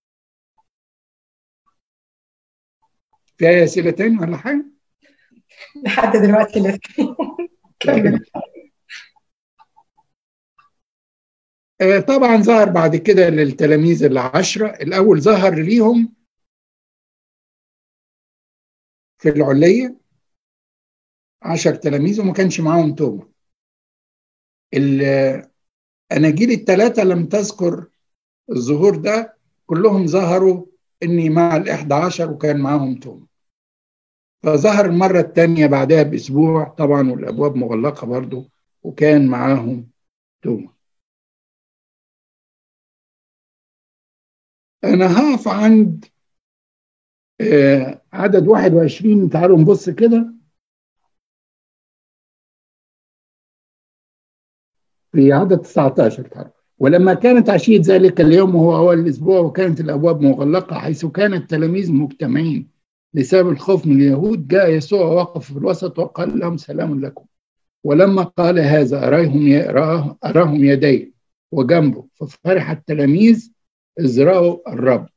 [3.38, 4.66] في أي أسئلة تاني ولا حاجة؟
[5.86, 7.16] لحد دلوقتي لسه
[7.80, 8.26] كمل.
[12.08, 14.68] طبعا ظهر بعد كده للتلاميذ العشرة.
[14.68, 16.14] الأول ظهر ليهم
[19.18, 19.98] في العلية
[21.42, 23.28] عشر تلاميذ وما كانش معاهم توما
[24.74, 27.88] الأناجيل الثلاثة لم تذكر
[28.52, 29.38] الظهور ده.
[29.66, 30.66] كلهم ظهروا
[31.04, 33.28] إني مع الإحدى عشر وكان معاهم توما
[34.44, 38.50] فظهر المرة الثانية بعدها بأسبوع طبعا والأبواب مغلقة برضو
[38.84, 39.90] وكان معاهم
[40.42, 40.74] توما
[44.84, 46.06] أنا هقف عند
[48.14, 50.34] عدد 21 تعالوا نبص كده.
[55.12, 56.52] في عدد 19 تعالوا.
[56.80, 62.70] ولما كانت عشية ذلك اليوم وهو أول الأسبوع وكانت الأبواب مغلقة حيث كان التلاميذ مجتمعين
[63.14, 67.26] بسبب الخوف من اليهود جاء يسوع وقف في الوسط وقال لهم سلام لكم.
[67.84, 69.52] ولما قال هذا أراهم
[70.24, 71.12] أراهم يديه
[71.52, 72.08] وجنبه.
[72.16, 73.52] ففرح التلاميذ
[74.00, 75.10] إزرعوا الرب.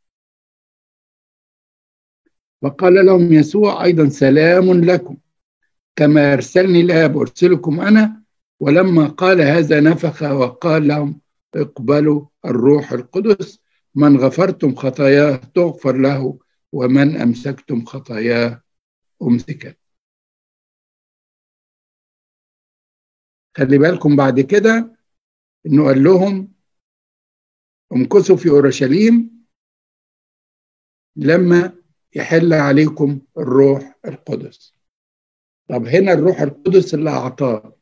[2.62, 5.16] وقال لهم يسوع أيضا سلام لكم.
[5.96, 8.22] كما أرسلني الآب أرسلكم أنا.
[8.60, 11.20] ولما قال هذا نفخ وقال لهم
[11.54, 13.60] اقبلوا الروح القدس.
[13.94, 16.38] من غفرتم خطاياه تغفر له.
[16.72, 18.62] ومن أمسكتم خطاياه
[19.22, 19.78] أمسكت
[23.56, 24.96] خلي بالكم بعد كده
[25.66, 26.54] إنه قال لهم
[27.92, 29.44] امكثوا في اورشليم
[31.16, 31.73] لما
[32.14, 34.75] يحل عليكم الروح القدس.
[35.68, 37.77] طب هنا الروح القدس اللي أعطاه.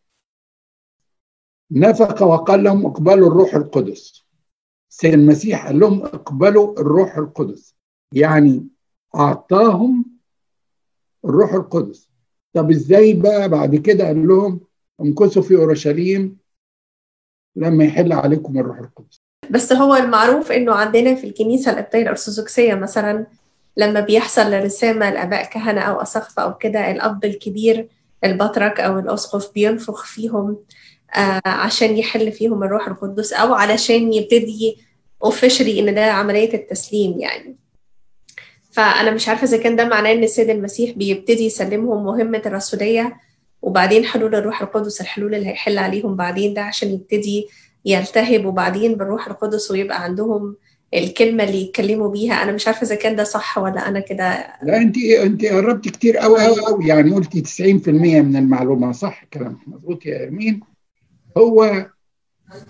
[1.70, 4.26] نفق وقال لهم اقبلوا الروح القدس.
[4.88, 7.76] سيد المسيح قال لهم اقبلوا الروح القدس.
[8.12, 8.68] يعني
[9.14, 10.18] أعطاهم
[11.24, 12.10] الروح القدس.
[12.52, 14.60] طب إزاي بقى بعد كده قال لهم
[15.00, 16.38] امكثوا في اورشليم
[17.56, 19.21] لما يحل عليكم الروح القدس؟
[19.52, 23.26] بس هو المعروف إنه عندنا في الكنيسة القبطيه الارثوذكسيه مثلا
[23.76, 27.88] لما بيحصل رسامة لأباء كهنة أو اساقفه أو كده الأب الكبير
[28.24, 30.56] البطرك أو الاسقف بينفخ فيهم
[31.16, 34.76] آه عشان يحل فيهم الروح القدس أو علشان يبتدي
[35.24, 37.56] اوفيشلي إن ده عملية التسليم يعني.
[38.70, 43.16] فأنا مش عارفة إذا كان ده معناه إن السيد المسيح بيبتدي يسلمهم مهمة الرسولية
[43.62, 47.48] وبعدين حلول الروح القدس الحلول اللي هيحل عليهم بعدين ده عشان يبتدي
[47.84, 50.56] يلتهب وبعدين بالروح القدس ويبقى عندهم
[50.94, 52.34] الكلمة اللي يتكلموا بيها.
[52.42, 54.56] أنا مش عارفة إذا كان ده صح ولا أنا كده.
[54.62, 58.92] لا أنت أنت قربت كتير قوي قوي قوي يعني قلتي 90% من المعلومة.
[58.92, 60.60] صح كلامك مظبوط يا إرمين.
[61.38, 61.86] هو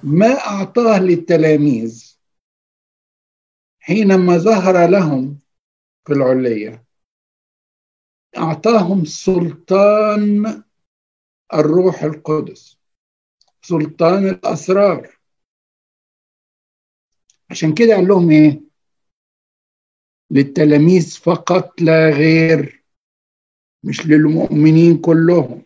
[0.03, 2.17] ما أعطاه للتلاميذ
[3.81, 5.39] حينما ظهر لهم
[6.07, 6.85] في العلية
[8.37, 10.63] أعطاهم سلطان
[11.55, 12.82] الروح القدس.
[13.63, 15.17] سلطان الأسرار.
[17.51, 18.61] عشان كده قال لهم إيه؟
[20.31, 22.85] للتلاميذ فقط لا غير
[23.85, 25.63] مش للمؤمنين كلهم.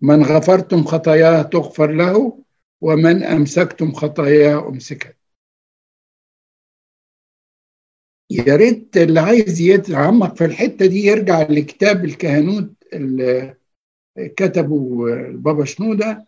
[0.00, 2.44] من غفرتم خطاياه تغفر له
[2.80, 5.16] ومن أمسكتم خطاياه أمسكت
[8.30, 13.56] يا ريت اللي عايز يتعمق في الحتة دي يرجع لكتاب الكهنوت اللي
[14.16, 16.26] كتبه البابا شنودة.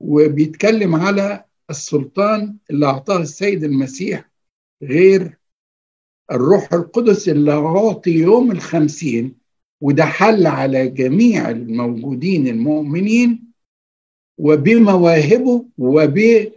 [0.00, 4.30] وبيتكلم على السلطان اللي أعطاه السيد المسيح
[4.82, 5.38] غير
[6.30, 9.38] الروح القدس اللي أعطي يوم الخمسين
[9.80, 13.52] وده حل على جميع الموجودين المؤمنين
[14.38, 16.56] وبمواهبه وبثماره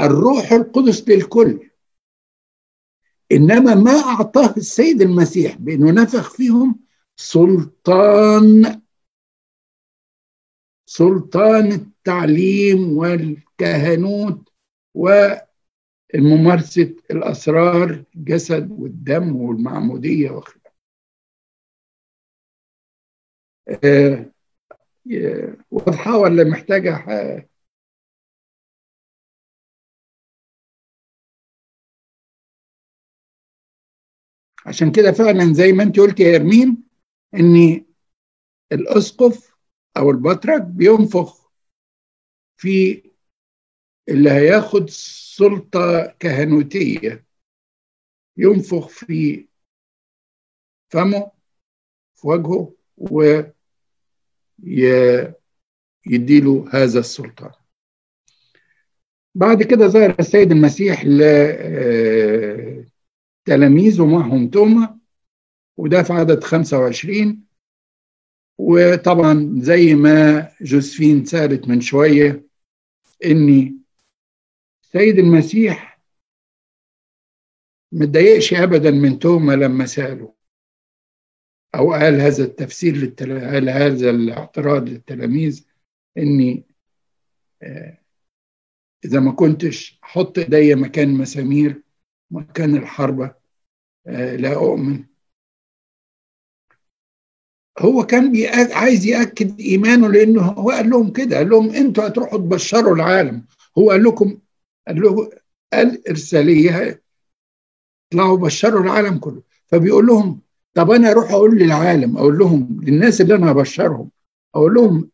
[0.00, 1.70] الروح القدس للكل.
[3.32, 6.85] إنما ما أعطاه السيد المسيح بأنه نفخ فيهم
[7.16, 8.82] سلطان
[10.88, 14.48] سلطان التعليم والكهنوت
[16.14, 20.70] وممارسة الأسرار الجسد والدم والمعمودية وخلافه
[23.84, 24.30] آه
[25.70, 26.90] واضحة ولا محتاجة
[34.66, 36.85] عشان كده فعلا زي ما انت قلت يا ارمين
[37.34, 37.84] ان
[38.72, 39.56] الأسقف
[39.96, 41.50] أو البطرك بينفخ
[42.56, 43.02] في
[44.08, 47.26] اللي هياخد سلطة كهنوتية.
[48.36, 49.46] ينفخ في
[50.88, 51.30] فمه
[52.14, 52.72] في وجهه
[56.06, 57.52] ويديله هذا السلطان.
[59.34, 61.04] بعد كده ظهر السيد المسيح
[63.44, 64.95] لتلاميذه معهم توما.
[65.76, 67.46] وده في عدد 25
[68.58, 72.46] وطبعا زي ما جوزفين سألت من شوية
[73.24, 73.76] إني
[74.82, 76.00] سيد المسيح
[77.92, 80.34] متضايقش أبدا من توما لما سأله
[81.74, 83.40] أو قال هذا التفسير للتل...
[83.40, 85.66] قال هذا الاعتراض للتلاميذ
[86.18, 86.64] إني
[89.04, 91.82] إذا ما كنتش أحط إيديا مكان مسامير
[92.30, 93.34] مكان الحربة
[94.36, 95.04] لا أؤمن.
[97.78, 98.32] هو كان.
[98.72, 103.44] عايز يأكد إيمانه لأنه هو قال لهم كده قال لهم أنتوا هتروحوا تبشروا العالم.
[103.78, 104.38] هو قال لكم
[104.88, 105.30] قال له
[105.72, 107.02] قال إرسالية
[108.12, 109.42] اطلعوا بشروا العالم كله.
[109.66, 110.40] فبيقول لهم
[110.74, 114.10] طب أنا أروح أقول للعالم أقول لهم للناس اللي أنا هبشرهم.
[114.54, 115.10] أقول لهم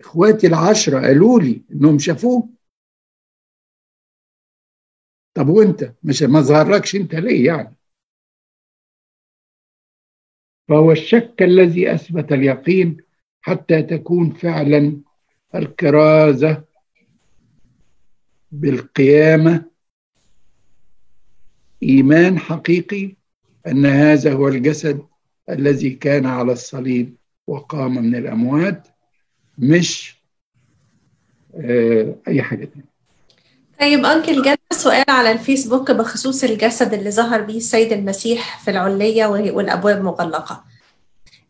[0.00, 2.48] إخواتي العشرة قالوا لي إنهم شافوه.
[5.34, 7.76] طب وأنت؟ مش ما ظهرلكش أنت ليه يعني؟
[10.70, 12.96] فهو الشك الذي أثبت اليقين
[13.40, 15.00] حتى تكون فعلا
[15.54, 16.64] الكرازه
[18.52, 19.64] بالقيامة.
[21.82, 23.16] إيمان حقيقي
[23.66, 25.02] أن هذا هو الجسد
[25.50, 27.16] الذي كان على الصليب
[27.46, 28.88] وقام من الأموات
[29.58, 30.16] مش
[31.54, 32.90] آه أي حاجة تانية.
[33.80, 39.26] طيب أنكل جانا سؤال على الفيسبوك بخصوص الجسد اللي ظهر به السيد المسيح في العلية
[39.26, 40.64] والأبواب مغلقة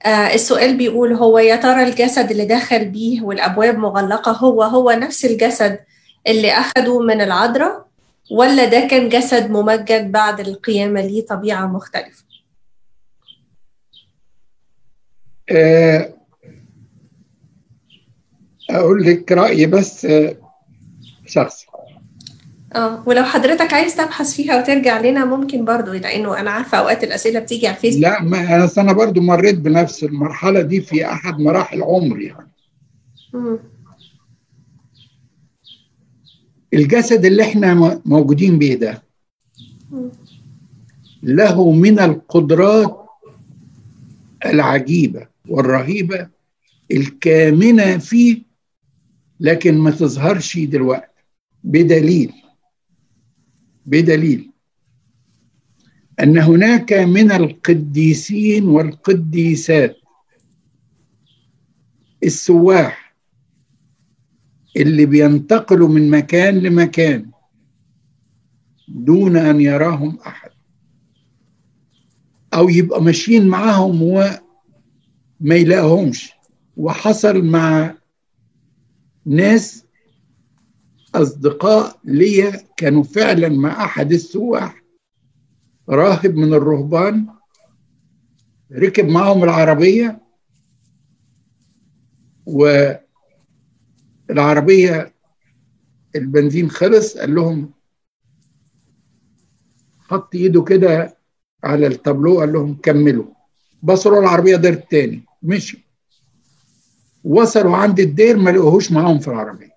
[0.06, 5.24] آه السؤال بيقول هو يا ترى الجسد اللي دخل بيه والأبواب مغلقة هو هو نفس
[5.24, 5.78] الجسد
[6.26, 7.86] اللي أخده من العذراء
[8.30, 12.24] ولا ده كان جسد ممجد بعد القيامة ليه طبيعة مختلفة؟
[15.50, 16.14] آه
[18.70, 20.06] أقول لك رأيي بس
[21.26, 21.66] شخصي
[22.74, 27.40] آه ولو حضرتك عايز تبحث فيها وترجع لنا ممكن برضو لأنه أنا عارفة أوقات الأسئلة
[27.40, 32.24] بتيجي على الفيسبوك لا ما أنا برضو مريت بنفس المرحلة دي في أحد مراحل عمري
[32.24, 32.50] يعني.
[36.74, 39.02] الجسد اللي إحنا موجودين بيه ده.
[41.22, 43.06] له من القدرات
[44.46, 46.28] العجيبة والرهيبة
[46.90, 48.42] الكامنة فيه
[49.40, 51.06] لكن ما تظهرش دلوقتي
[51.64, 52.32] بدليل
[53.86, 54.50] بدليل
[56.22, 59.96] أن هناك من القديسين والقديسات
[62.24, 63.14] السواح
[64.76, 67.30] اللي بينتقلوا من مكان لمكان
[68.88, 70.50] دون أن يراهم أحد
[72.54, 76.32] أو يبقى ماشيين معاهم وما يلاقوهمش
[76.76, 77.94] وحصل مع
[79.26, 79.84] ناس
[81.14, 84.82] أصدقاء ليا كانوا فعلا مع أحد السواح
[85.88, 87.26] راهب من الرهبان
[88.72, 90.20] ركب معهم العربية
[94.30, 95.14] والعربية
[96.16, 97.70] البنزين خلص قال لهم
[99.98, 101.16] حط إيده كده
[101.64, 103.24] على التابلو قال لهم كملوا.
[103.82, 105.78] بصروا العربية دير تاني مشوا.
[107.24, 109.69] وصلوا عند الدير ما لقوهوش معاهم في العربية.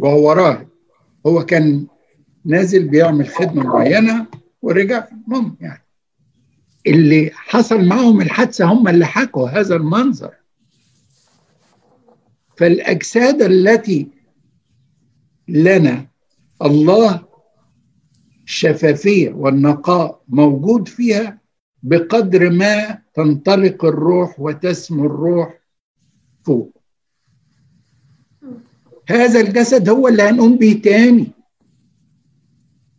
[0.00, 0.68] وهو راهب.
[1.26, 1.86] هو كان
[2.44, 4.26] نازل بيعمل خدمة معينة
[4.62, 5.82] ورجع المهم يعني.
[6.86, 10.34] اللي حصل معهم الحادثة هم اللي حكوا هذا المنظر.
[12.56, 14.08] فالأجساد التي
[15.48, 16.06] لنا
[16.62, 17.24] الله
[18.44, 21.38] الشفافية والنقاء موجود فيها
[21.82, 25.60] بقدر ما تنطلق الروح وتسمو الروح
[26.44, 26.79] فوق.
[29.10, 31.26] هذا الجسد هو اللي هنقوم بيه تاني.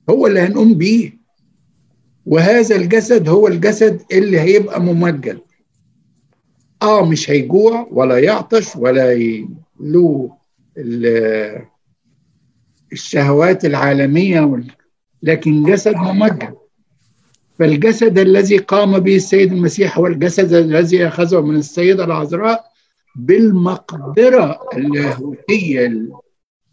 [0.09, 1.13] هو اللي هنقوم بيه.
[2.25, 5.39] وهذا الجسد هو الجسد اللي هيبقى ممجد.
[6.81, 9.13] آه مش هيجوع ولا يعطش ولا
[9.79, 10.31] له
[12.91, 14.63] الشهوات العالمية
[15.23, 16.53] لكن جسد ممجد.
[17.59, 22.70] فالجسد الذي قام به السيد المسيح هو الجسد الذي أخذه من السيدة العذراء
[23.15, 26.07] بالمقدرة اللاهوتية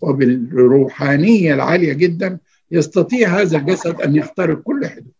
[0.00, 2.38] وبالروحانية العالية جدا
[2.70, 5.12] يستطيع هذا الجسد أن يخترق كل حدود.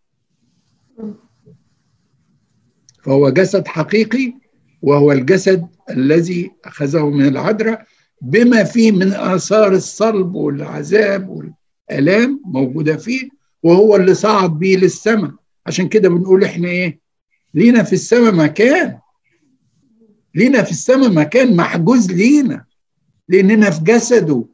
[3.03, 4.35] فهو جسد حقيقي
[4.83, 7.85] وهو الجسد الذي أخذه من العذراء
[8.23, 13.29] بما فيه من آثار الصلب والعذاب والآلام موجودة فيه
[13.63, 15.31] وهو اللي صعد بيه للسماء.
[15.67, 17.01] عشان كده بنقول إحنا إيه؟
[17.55, 18.99] لينا في السماء مكان.
[20.39, 22.65] لينا في السماء مكان محجوز لينا.
[23.29, 24.45] لأننا في جسده.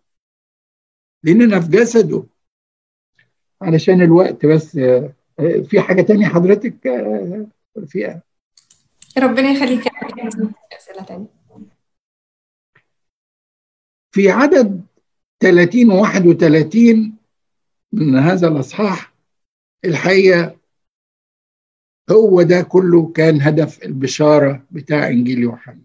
[1.22, 2.24] لأننا في جسده.
[3.62, 4.78] علشان الوقت بس.
[5.68, 6.74] في حاجة تانية حضرتك؟
[7.86, 8.22] فيها
[9.18, 9.84] ربنا يخليك
[10.72, 11.26] أسئلة تانية.
[14.12, 14.84] في عدد
[15.40, 17.16] 30 و 31
[17.92, 19.14] من هذا الأصحاح
[19.84, 20.56] الحقيقة
[22.10, 25.84] هو ده كله كان هدف البشارة بتاع إنجيل يوحنا.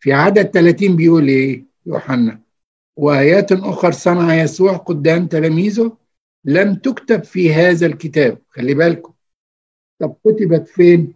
[0.00, 2.42] في عدد 30 بيقول إيه يوحنا؟
[2.96, 5.96] وآيات أخر صنع يسوع قدام تلاميذه
[6.44, 8.42] لم تكتب في هذا الكتاب.
[8.48, 9.14] خلي بالكم.
[9.98, 11.14] طب كتبت فين؟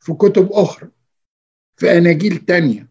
[0.00, 0.90] في كتب أخرى.
[1.76, 2.88] في أناجيل تانية.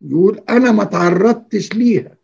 [0.00, 2.16] يقول أنا ما تعرضتش ليها.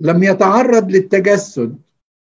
[0.00, 1.82] لم يتعرض للتجسد.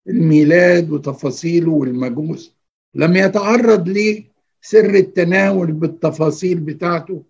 [0.09, 2.55] الميلاد وتفاصيله والمجوس.
[2.95, 7.23] لم يتعرض لسر التناول بالتفاصيل بتاعته.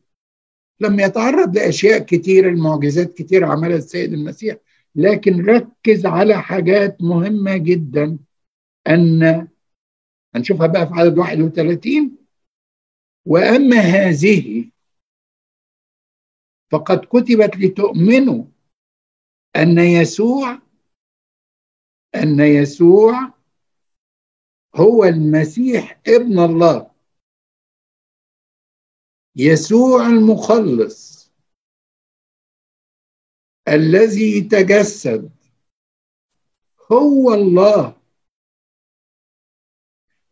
[0.79, 4.57] لم يتعرض لأشياء كتير المعجزات كتير عملها السيد المسيح.
[4.95, 8.17] لكن ركز على حاجات مهمة جدا.
[8.87, 9.47] ان
[10.35, 12.17] هنشوفها بقى في عدد 31
[13.25, 14.65] وأما هذه
[16.71, 18.43] فقد كتبت لتؤمنوا
[19.55, 20.59] أن يسوع
[22.15, 23.33] أن يسوع
[24.75, 26.91] هو المسيح ابن الله.
[29.35, 31.31] يسوع المخلص.
[33.67, 35.31] الذي تجسد.
[36.91, 38.01] هو الله.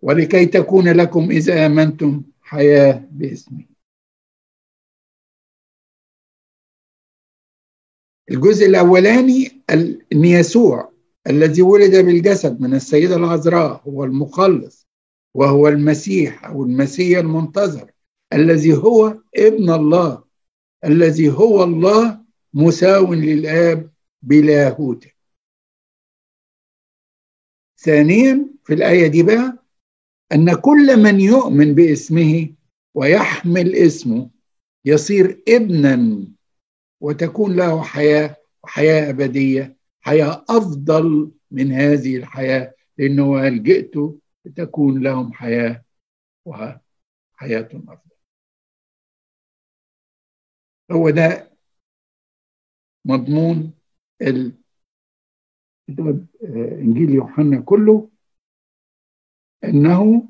[0.01, 3.65] ولكي تكون لكم إذا آمنتم حياة باسمه.
[8.31, 10.96] الجزء الأولاني أن يسوع.
[11.29, 14.87] الذي ولد بالجسد من السيدة العذراء هو المخلص
[15.33, 17.91] وهو المسيح أو المسيح المنتظر
[18.33, 20.23] الذي هو ابن الله
[20.85, 22.21] الذي هو الله
[22.53, 25.11] مساو للآب بلاهوته
[27.79, 29.63] ثانيا في الآية دي بقى
[30.31, 32.49] أن كل من يؤمن باسمه
[32.95, 34.29] ويحمل اسمه
[34.85, 36.23] يصير ابنا
[37.01, 39.76] وتكون له حياة وحياه أبدية.
[40.07, 43.93] حياة أفضل من هذه الحياة لأنه قال جئت
[44.45, 45.83] لتكون لهم حياة
[46.45, 46.79] وحياة
[47.73, 48.11] أفضل.
[50.91, 51.51] هو ده
[53.05, 53.73] مضمون
[55.87, 56.25] كتاب
[56.81, 58.09] إنجيل يوحنا كله
[59.63, 60.29] أنه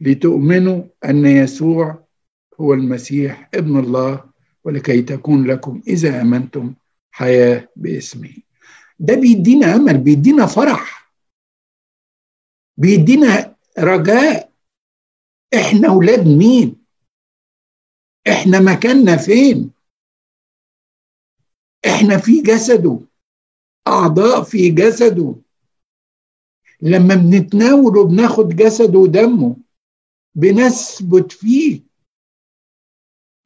[0.00, 2.06] لتؤمنوا أن يسوع
[2.60, 4.32] هو المسيح ابن الله
[4.64, 6.74] ولكي تكون لكم إذا آمنتم
[7.12, 8.34] حياة باسمه
[8.98, 11.12] ده بيدينا أمل بيدينا فرح.
[12.76, 14.52] بيدينا رجاء.
[15.54, 16.84] إحنا أولاد مين؟
[18.28, 19.70] إحنا مكاننا فين؟
[21.86, 23.00] إحنا في جسده.
[23.88, 25.34] أعضاء في جسده.
[26.82, 29.56] لما بنتناول وبناخد جسده ودمه.
[30.34, 31.80] بنثبت فيه.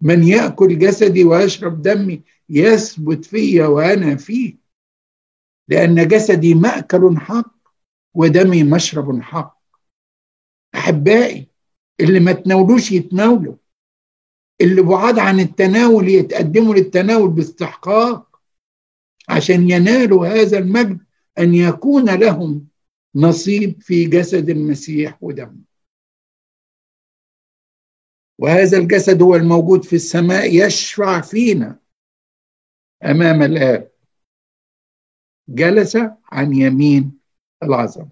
[0.01, 2.23] من يأكل جسدي ويشرب دمي.
[2.49, 4.57] يثبت فيا وأنا فيه.
[5.69, 7.57] لأن جسدي مأكل حق
[8.15, 9.63] ودمي مشرب حق.
[10.75, 11.49] أحبائي
[12.01, 13.57] اللي ما تناولوش يتناولوا.
[14.61, 18.41] اللي بعاد عن التناول يتقدموا للتناول باستحقاق.
[19.29, 21.07] عشان ينالوا هذا المجد
[21.39, 22.69] أن يكون لهم
[23.15, 25.67] نصيب في جسد المسيح ودمه.
[28.39, 31.86] وهذا الجسد هو الموجود في السماء يشفع فينا.
[33.05, 33.91] أمام الآب.
[35.49, 35.97] جلس
[36.33, 37.19] عن يمين
[37.63, 38.09] العظمه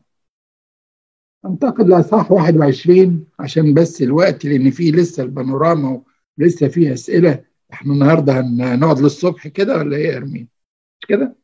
[1.47, 6.03] أنتقل لاصحاح 21 عشان بس الوقت لأن فيه لسه البانوراما
[6.39, 7.45] ولسه فيه أسئلة.
[7.73, 10.49] إحنا النهارده هنقعد للصبح كده ولا إيه يا أرمين؟
[11.01, 11.37] مش كده؟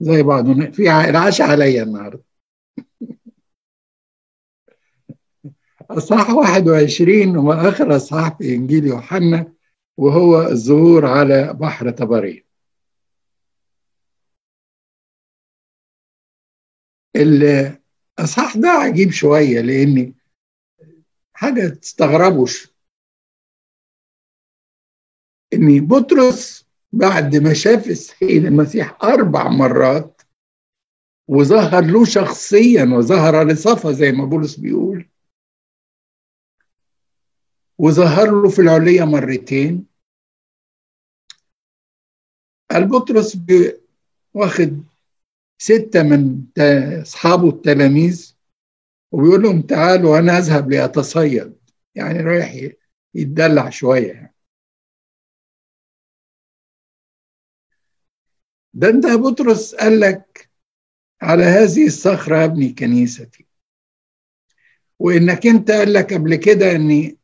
[0.00, 2.24] زي بعض في العشاء عليا النهارده.
[5.90, 9.51] اصحاح 21 هو اخر اصحاح في إنجيل يوحنا.
[9.98, 12.44] وهو الظهور على بحر طبريه
[17.16, 20.14] الاصحاح ده عجيب شوية لأن
[21.32, 22.72] حاجة تستغربوش
[25.54, 30.22] إن بطرس بعد ما شاف السيد المسيح أربع مرات
[31.28, 35.08] وظهر له شخصيا وظهر لصفا زي ما بولس بيقول
[37.78, 39.86] وظهر له في العلية مرتين.
[42.70, 43.38] قال بطرس
[44.34, 44.84] واخد
[45.58, 46.44] ستة من
[47.02, 48.36] أصحابه التلاميذ
[49.12, 51.54] وبيقول لهم تعالوا أنا أذهب لأتصيد.
[51.94, 52.72] يعني رايح
[53.14, 54.34] يتدلع شوية يعني.
[58.74, 60.50] ده انت بطرس قال لك
[61.22, 63.46] على هذه الصخرة أبني كنيستي.
[64.98, 67.18] وإنك أنت قال لك قبل كده إني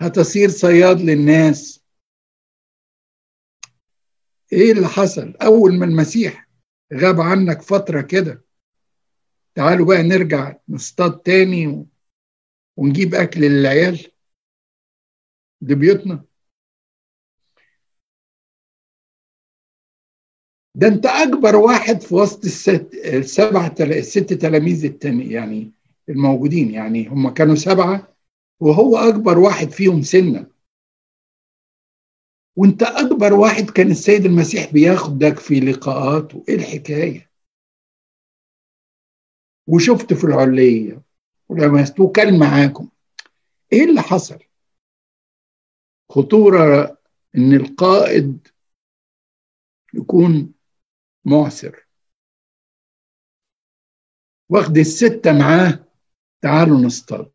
[0.00, 1.80] هتصير صياد للناس.
[4.52, 6.48] إيه اللي حصل؟ أول ما المسيح
[6.94, 8.44] غاب عنك فترة كده
[9.54, 11.86] تعالوا بقى نرجع نصطاد تاني
[12.76, 14.06] ونجيب أكل للعيال
[15.62, 16.24] لبيوتنا
[20.74, 25.72] ده أنت أكبر واحد في وسط الست السبع الست تلاميذ التاني يعني
[26.08, 28.09] الموجودين يعني هم كانوا سبعة
[28.60, 30.50] وهو أكبر واحد فيهم سنا
[32.56, 37.30] وأنت أكبر واحد كان السيد المسيح بياخدك في لقاءاته إيه الحكاية؟
[39.66, 41.02] وشفت في العلية
[41.48, 42.88] ولمست وكان معاكم.
[43.72, 44.38] إيه اللي حصل؟
[46.10, 46.98] خطورة
[47.36, 48.48] إن القائد
[49.94, 50.52] يكون
[51.24, 51.86] معسر.
[54.48, 55.84] واخد الستة معاه
[56.42, 57.32] تعالوا نصطاد.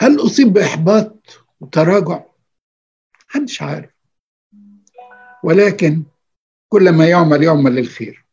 [0.00, 2.24] هل أصيب بإحباط وتراجع؟
[3.28, 3.90] محدش عارف.
[5.44, 6.04] ولكن
[6.68, 8.24] كل ما يعمل يعمل للخير.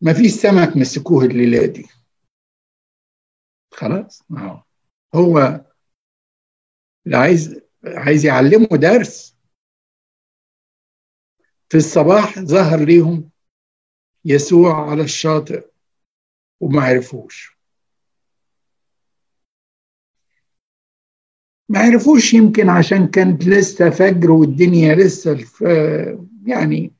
[0.00, 1.86] ما فيش سمك مسكوه الليلة دي.
[3.72, 4.22] خلاص؟
[5.14, 5.64] هو
[7.06, 9.36] اللي عايز عايز يعلمه درس.
[11.68, 13.30] في الصباح ظهر ليهم
[14.24, 15.70] يسوع على الشاطئ
[16.60, 17.53] وما عرفوش.
[21.68, 25.38] ما عرفوش يمكن عشان كانت لسه فجر والدنيا لسه
[26.46, 26.92] يعني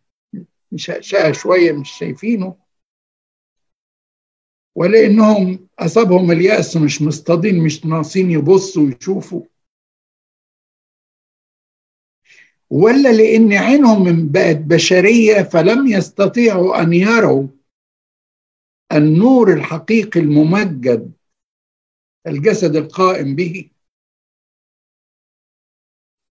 [0.76, 2.56] شقة شوية مش شايفينه.
[4.76, 9.42] ولأنهم أصابهم اليأس مش مصطادين مش ناقصين يبصوا ويشوفوا.
[12.70, 17.48] ولا لأن عينهم بقت بشرية فلم يستطيعوا أن يروا
[18.92, 21.12] النور الحقيقي الممجد
[22.26, 23.70] الجسد القائم به.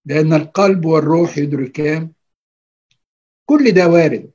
[0.06, 2.10] لأن القلب والروح يدركان
[3.46, 4.30] كل ده وارد.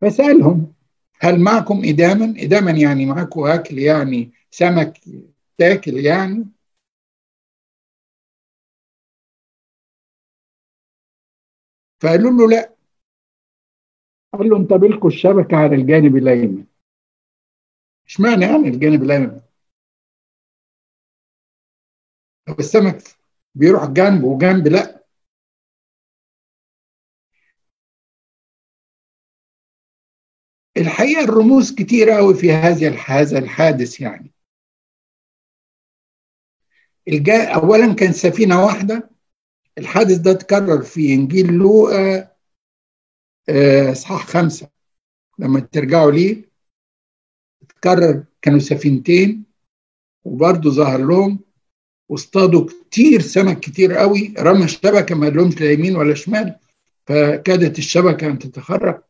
[0.00, 0.74] فسألهم
[1.20, 5.00] هل معكم إداما؟ إداما يعني معكم أكل يعني سمك
[5.58, 6.44] تاكل يعني؟
[12.00, 12.74] فقالوا له لا.
[14.34, 16.64] قال له انت بلكوا الشبكة على الجانب الأيمن.
[18.08, 19.40] إشمعنى يعني الجانب الأيمن؟
[22.46, 23.17] طب السمك
[23.58, 25.04] بيروح جنب وجنب لا.
[30.76, 34.32] الحقيقة الرموز كتير قوي في هذا هذا الحادث يعني.
[37.08, 39.10] الجا اولا كان سفينة واحدة.
[39.78, 42.36] الحادث ده اتكرر في إنجيل لوقا
[43.92, 44.70] اصحاح خمسة.
[45.38, 46.50] لما ترجعوا ليه
[47.62, 49.44] اتكرر كانوا سفينتين
[50.24, 51.47] وبرضه ظهر لهم
[52.08, 56.58] واصطادوا كتير سمك كتير قوي رمى الشبكة ما لهمش لا يمين ولا شمال
[57.06, 59.06] فكادت الشبكة أن تتخرق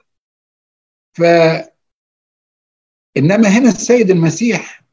[1.12, 1.22] ف
[3.16, 4.84] إنما هنا السيد المسيح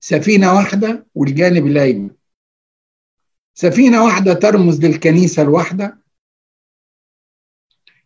[0.00, 2.10] سفينة واحدة والجانب الأيمن.
[3.54, 5.98] سفينة واحدة ترمز للكنيسة الواحدة.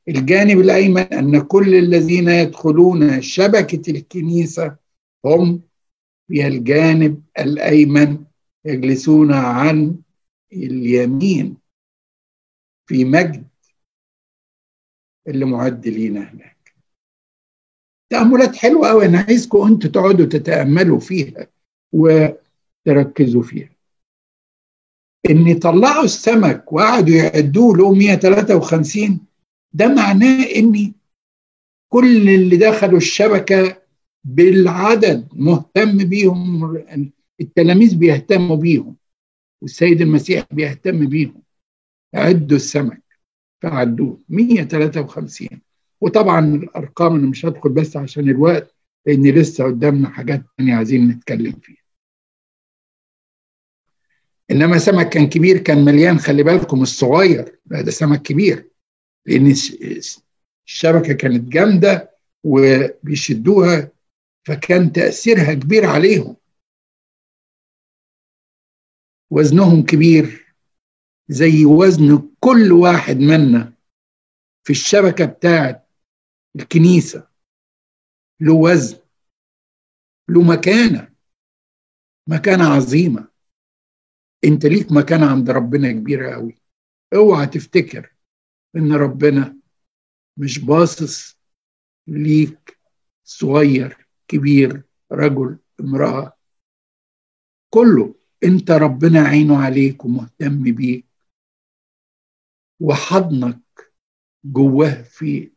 [0.08, 4.76] الجانب الأيمن أن كل الذين يدخلون شبكة الكنيسة
[5.24, 5.62] هم
[6.28, 8.25] في الجانب الأيمن.
[8.66, 9.96] يجلسون عن
[10.52, 11.56] اليمين
[12.88, 13.48] في مجد
[15.28, 16.74] اللي معد لينا هناك.
[18.10, 21.46] تأملات حلوة أوي أنا عايزكم أنتوا تقعدوا تتأملوا فيها
[21.92, 23.70] وتركزوا فيها.
[25.30, 29.20] إن طلعوا السمك وقعدوا يعدوه له 153
[29.72, 30.92] ده معناه إن
[31.92, 33.82] كل اللي دخلوا الشبكة
[34.24, 36.64] بالعدد مهتم بيهم
[37.41, 38.97] التلاميذ بيهتموا بيهم
[39.62, 41.43] والسيد المسيح بيهتم بيهم.
[42.14, 43.03] عدوا السمك
[43.62, 44.20] فعدوه.
[44.28, 45.49] 153
[46.01, 48.74] وطبعا الأرقام أنا مش هدخل بس عشان الوقت
[49.07, 51.87] لأن لسه قدامنا حاجات تانية عايزين نتكلم فيها.
[54.51, 56.18] إنما سمك كان كبير كان مليان.
[56.18, 58.70] خلي بالكم الصغير لا ده سمك كبير.
[59.26, 59.55] لأن
[60.66, 62.11] الشبكة كانت جامدة
[62.45, 63.91] وبيشدوها
[64.45, 66.37] فكان تأثيرها كبير عليهم.
[69.30, 70.54] وزنهم كبير
[71.28, 73.72] زي وزن كل واحد منا
[74.64, 75.88] في الشبكة بتاعت
[76.56, 77.28] الكنيسة.
[78.40, 78.98] له وزن
[80.28, 81.14] له مكانة
[82.26, 83.28] مكانة عظيمة.
[84.44, 86.58] انت ليك مكانة عند ربنا كبيرة قوي.
[87.14, 88.12] اوعى تفتكر
[88.76, 89.56] ان ربنا
[90.36, 91.38] مش باصص
[92.06, 92.78] ليك
[93.24, 96.36] صغير كبير رجل امرأة
[97.70, 98.14] كله.
[98.45, 101.07] انت ربنا عينه عليك ومهتم بيك
[102.80, 103.61] وحضنك
[104.45, 105.53] جواه في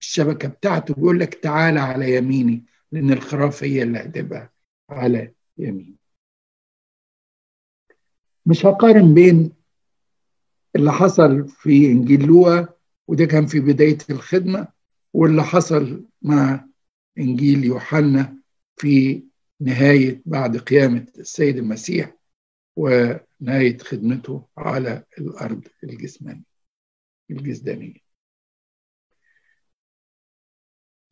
[0.00, 4.52] الشبكة بتاعته بيقول لك تعالى على يميني لأن الخراف هي اللي هتبقى
[4.90, 5.96] على يميني.
[8.46, 9.52] مش هقارن بين
[10.76, 12.68] اللي حصل في إنجيل لوقا
[13.08, 14.68] وده كان في بداية الخدمة
[15.14, 16.64] واللي حصل مع
[17.18, 18.38] إنجيل يوحنا
[18.76, 19.22] في
[19.60, 22.16] نهاية بعد قيامة السيد المسيح
[22.76, 26.42] ونهاية خدمته على الأرض الجسمانية
[27.30, 28.08] الجسدانية.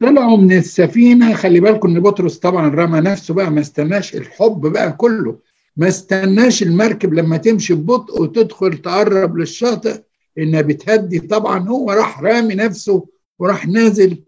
[0.00, 1.34] طلعوا من السفينة.
[1.34, 5.40] خلي بالكم إن بطرس طبعا رمى نفسه بقى ما استناش الحب بقى كله
[5.76, 10.02] ما استناش المركب لما تمشي ببطء وتدخل تقرب للشاطئ
[10.38, 11.58] إنها بتهدي طبعا.
[11.68, 14.24] هو راح رامي نفسه وراح نازل.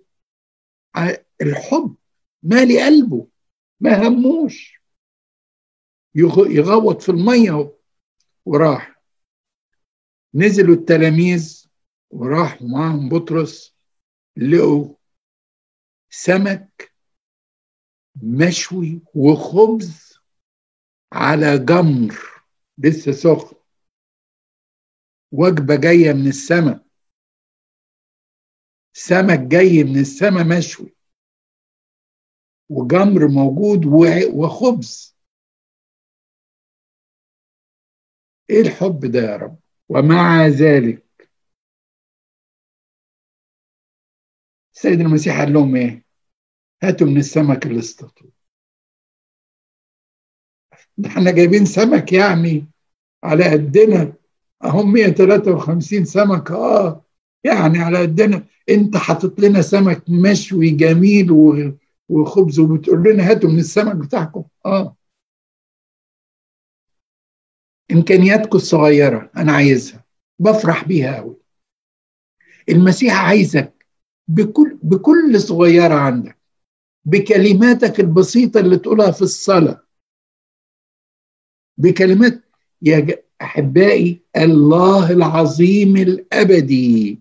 [1.42, 1.94] الحب
[2.42, 3.26] مالي قلبه.
[3.80, 4.78] ما هموش.
[6.14, 7.76] يغوط في المية
[8.44, 9.02] وراح.
[10.34, 11.66] نزلوا التلاميذ
[12.10, 13.76] وراحوا معاهم بطرس.
[14.36, 14.94] لقوا
[16.10, 16.92] سمك
[18.22, 20.18] مشوي وخبز
[21.12, 22.18] على جمر.
[22.78, 23.56] لسه سخن.
[25.32, 26.84] وجبة جاية من السماء.
[28.92, 30.97] سمك جاي من السماء مشوي.
[32.68, 33.86] وجمر موجود
[34.34, 35.16] وخبز.
[38.50, 39.58] إيه الحب ده يا رب؟
[39.88, 41.30] ومع ذلك
[44.74, 46.04] السيد المسيح قال لهم إيه؟
[46.82, 48.32] هاتوا من السمك اللي اصطادوه
[51.06, 52.66] إحنا جايبين سمك يعني
[53.24, 54.12] على قدنا.
[54.64, 57.04] اهم 153 سمكه آه
[57.44, 58.46] يعني على قدنا.
[58.68, 61.30] أنت حاطط لنا سمك مشوي جميل
[62.08, 64.44] وخبز وبتقول لنا هاتوا من السمك بتاعكم.
[64.66, 64.96] آه.
[67.92, 70.04] إمكانياتكم الصغيرة أنا عايزها.
[70.38, 71.36] بفرح بيها قوي
[72.68, 73.86] المسيح عايزك
[74.28, 76.38] بكل بكل صغيرة عندك.
[77.04, 79.82] بكلماتك البسيطة اللي تقولها في الصلاة.
[81.78, 82.44] بكلمات
[82.82, 87.18] يا أحبائي الله العظيم الأبدي.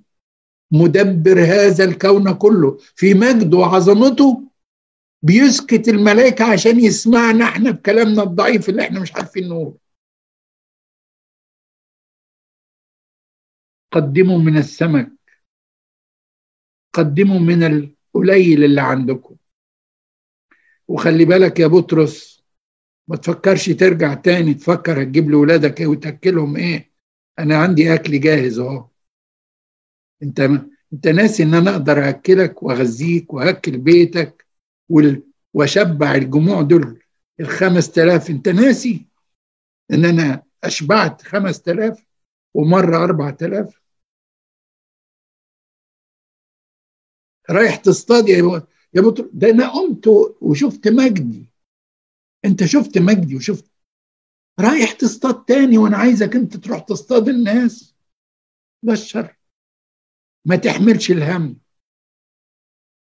[0.71, 2.77] مدبر هذا الكون كله.
[2.95, 4.46] في مجده وعظمته
[5.21, 7.45] بيسكت الملائكة عشان يسمعنا.
[7.45, 9.77] إحنا بكلامنا الضعيف اللي إحنا مش عارفين نقوله.
[13.91, 15.11] قدموا من السمك.
[16.93, 19.35] قدموا من القليل اللي عندكم.
[20.87, 22.43] وخلي بالك يا بطرس
[23.07, 24.53] ما تفكرش ترجع تاني.
[24.53, 26.91] تفكر هتجيب لولادك إيه وتاكلهم إيه.
[27.39, 28.89] أنا عندي اكل جاهز اهو.
[30.23, 30.39] انت
[30.93, 34.46] انت ناسي ان أنا أقدر اكلك واغذيك واكل بيتك.
[35.53, 37.03] واشبع الجموع دول
[37.39, 38.29] الخمس تلاف.
[38.29, 39.05] انت ناسي
[39.93, 42.05] ان أنا اشبعت خمس تلاف
[42.53, 43.81] ومرة أربع تلاف؟
[47.49, 50.07] رايح تصطاد يا يا بطل ده أنا قمت
[50.41, 51.49] وشفت مجدي.
[52.45, 53.71] أنت شفت مجدي وشفت.
[54.59, 57.95] رايح تصطاد تاني وأنا عايزك أنت تروح تصطاد الناس.
[58.89, 59.35] الشر
[60.45, 61.59] ما تحملش الهم.